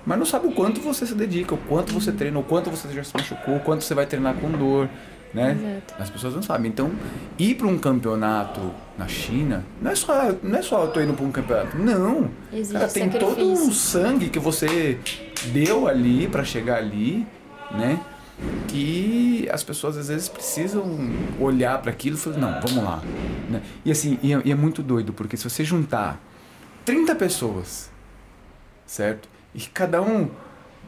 [0.06, 2.88] mas não sabe o quanto você se dedica, o quanto você treina, o quanto você
[2.94, 4.88] já se machucou, o quanto você vai treinar com dor,
[5.36, 5.52] né?
[5.52, 6.02] Exato.
[6.02, 6.70] As pessoas não sabem.
[6.70, 6.90] Então,
[7.38, 8.60] ir para um campeonato
[8.98, 11.76] na China, não é só, não é só eu tô indo para um campeonato.
[11.76, 12.30] Não.
[12.52, 14.98] Existe Cara, tem todo um sangue que você
[15.52, 17.26] deu ali para chegar ali,
[17.70, 18.00] né?
[18.68, 20.84] Que as pessoas às vezes precisam
[21.40, 23.02] olhar para aquilo e falar, não, vamos lá.
[23.48, 23.62] né?
[23.84, 26.20] E assim, e é, e é muito doido, porque se você juntar
[26.84, 27.90] 30 pessoas,
[28.86, 29.28] certo?
[29.54, 30.28] E cada um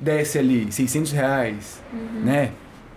[0.00, 1.82] desce ali 600 reais,
[2.22, 2.52] né?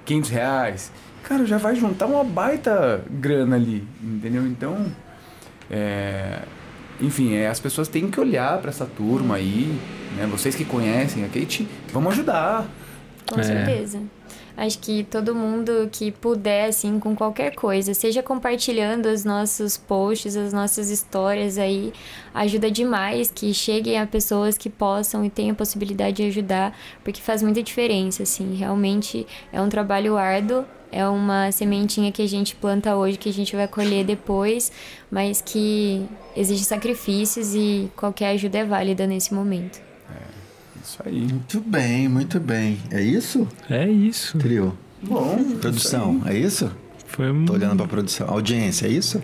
[0.06, 0.92] 500 reais.
[1.24, 4.46] Cara, já vai juntar uma baita grana ali, entendeu?
[4.46, 4.92] Então,
[5.70, 6.40] é,
[7.00, 9.74] enfim, é, as pessoas têm que olhar para essa turma aí,
[10.18, 10.28] né?
[10.30, 12.68] Vocês que conhecem a Kate, vamos ajudar.
[13.32, 13.44] Com É.
[13.44, 14.00] certeza.
[14.58, 20.36] Acho que todo mundo que puder, assim, com qualquer coisa, seja compartilhando os nossos posts,
[20.36, 21.94] as nossas histórias aí,
[22.34, 27.22] ajuda demais que cheguem a pessoas que possam e tenham a possibilidade de ajudar, porque
[27.22, 28.54] faz muita diferença, assim.
[28.54, 33.34] Realmente é um trabalho árduo, é uma sementinha que a gente planta hoje, que a
[33.34, 34.72] gente vai colher depois,
[35.10, 39.82] mas que exige sacrifícios e qualquer ajuda é válida nesse momento.
[40.84, 41.22] Isso aí.
[41.22, 42.80] Muito bem, muito bem.
[42.90, 43.48] É isso?
[43.70, 44.38] É isso.
[44.38, 44.78] Trio.
[45.02, 46.72] Bom, Produção, é isso?
[47.08, 47.46] Foi um...
[47.46, 48.30] Tô olhando pra produção.
[48.30, 49.22] Audiência, é isso?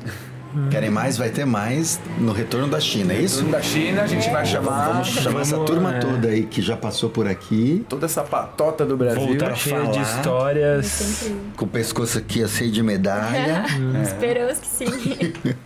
[0.72, 1.18] Querem mais?
[1.18, 3.38] Vai ter mais no retorno da China, é isso?
[3.40, 6.00] Turno da China, a gente vai chamar Vamos chamar essa turma é.
[6.00, 9.22] toda aí que já passou por aqui, toda essa patota do Brasil.
[9.26, 10.86] Voltar cheia de histórias.
[10.86, 13.66] Sempre com o pescoço aqui assim de medalha.
[14.04, 14.88] Esperamos que sim.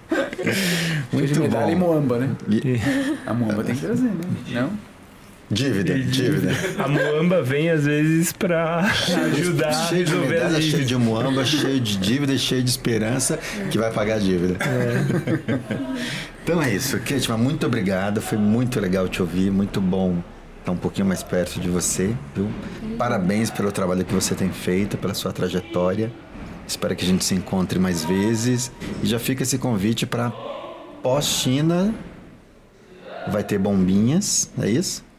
[0.41, 0.47] Cheio
[1.11, 1.87] de Muito medalha e bom.
[1.93, 2.29] moamba, né?
[2.49, 2.79] E-
[3.25, 4.21] A moamba tem que trazer, né?
[4.49, 4.69] Não?
[5.51, 6.51] Dívida, dívida.
[6.79, 8.89] A Muamba vem às vezes pra
[9.33, 13.37] ajudar cheio de resolver medalha, cheio de muamba, cheio de dívida, cheio de esperança
[13.69, 14.57] que vai pagar a dívida.
[16.41, 18.21] então é isso, Ketima, muito obrigado.
[18.21, 20.23] Foi muito legal te ouvir, muito bom
[20.59, 22.49] estar um pouquinho mais perto de você, viu?
[22.97, 26.09] Parabéns pelo trabalho que você tem feito, pela sua trajetória.
[26.65, 28.71] Espero que a gente se encontre mais vezes.
[29.03, 30.31] E já fica esse convite para
[31.03, 31.93] pós-China.
[33.27, 35.10] Vai ter bombinhas, é isso?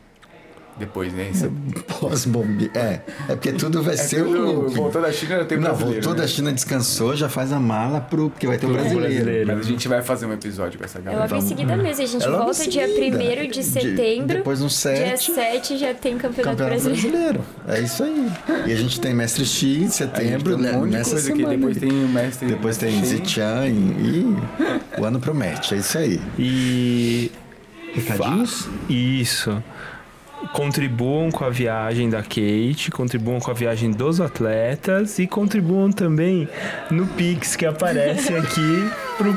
[0.83, 1.31] Depois, né?
[1.33, 1.49] Isso
[2.01, 2.71] Pós-bombinha.
[2.75, 4.69] É, é porque tudo vai é ser tudo- o.
[4.69, 6.21] Voltou da China, tem Não, voltou né?
[6.23, 8.31] da China, descansou, já faz a mala pro.
[8.31, 9.15] Porque vai ter o Pro brasileiro.
[9.15, 9.47] brasileiro.
[9.57, 11.23] Mas a gente vai fazer um episódio com essa É galera.
[11.23, 12.03] logo em seguida mesmo.
[12.03, 13.17] A gente É volta dia seguida.
[13.45, 14.37] 1 de setembro.
[14.39, 15.33] depois no Dia 7.
[15.33, 17.11] 7 já tem Campeonato, Campeonato Brasileiro.
[17.11, 17.41] brasileiro.
[17.69, 18.33] É isso aí.
[18.67, 20.77] E a gente tem Mestre X em setembro, tem né?
[20.77, 21.49] um de nessa coisa semana.
[21.57, 22.49] Depois tem o mestre.
[22.49, 23.05] Depois tem.
[23.05, 24.37] Zichan e
[24.99, 25.75] o ano promete.
[25.75, 26.21] É isso aí.
[26.39, 27.31] E
[27.95, 28.69] Recadinhos?
[28.89, 29.63] Isso.
[30.53, 36.49] Contribuam com a viagem da Kate, contribuam com a viagem dos atletas e contribuam também
[36.91, 38.91] no Pix que aparece aqui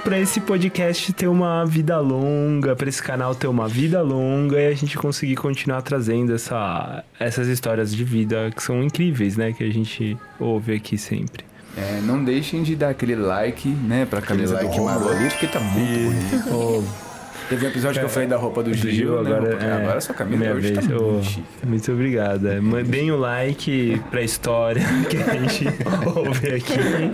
[0.04, 4.68] pra esse podcast ter uma vida longa, pra esse canal ter uma vida longa e
[4.68, 9.54] a gente conseguir continuar trazendo essa, essas histórias de vida que são incríveis, né?
[9.54, 11.46] Que a gente ouve aqui sempre.
[11.78, 15.10] É, não deixem de dar aquele like, né, pra camisa like do Romulo maroto.
[15.14, 17.05] ali, porque tá muito bonito.
[17.50, 19.32] Teve um episódio que eu falei da roupa do, Do Gil, Gil, né?
[19.36, 20.92] agora, é, agora sua camisa minha hoje tá vez.
[21.02, 21.44] muito chique.
[21.64, 22.48] Muito obrigado.
[22.48, 25.66] É, Mandem o like pra história que a gente
[26.16, 27.12] ouve aqui.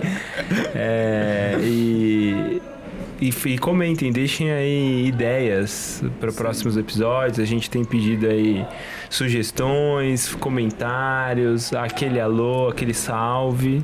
[0.74, 2.62] É, e,
[3.22, 7.38] E, e comentem, deixem aí ideias para próximos episódios.
[7.38, 8.66] A gente tem pedido aí
[9.08, 13.80] sugestões, comentários, aquele alô, aquele salve.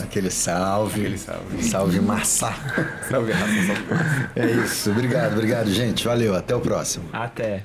[0.00, 1.02] Aquele salve.
[1.02, 1.62] Aquele salve.
[1.62, 2.52] Salve massa.
[3.08, 4.28] Salve, raça, salve.
[4.34, 4.90] É isso.
[4.90, 6.04] Obrigado, obrigado, gente.
[6.04, 6.34] Valeu.
[6.34, 7.04] Até o próximo.
[7.12, 7.62] Até.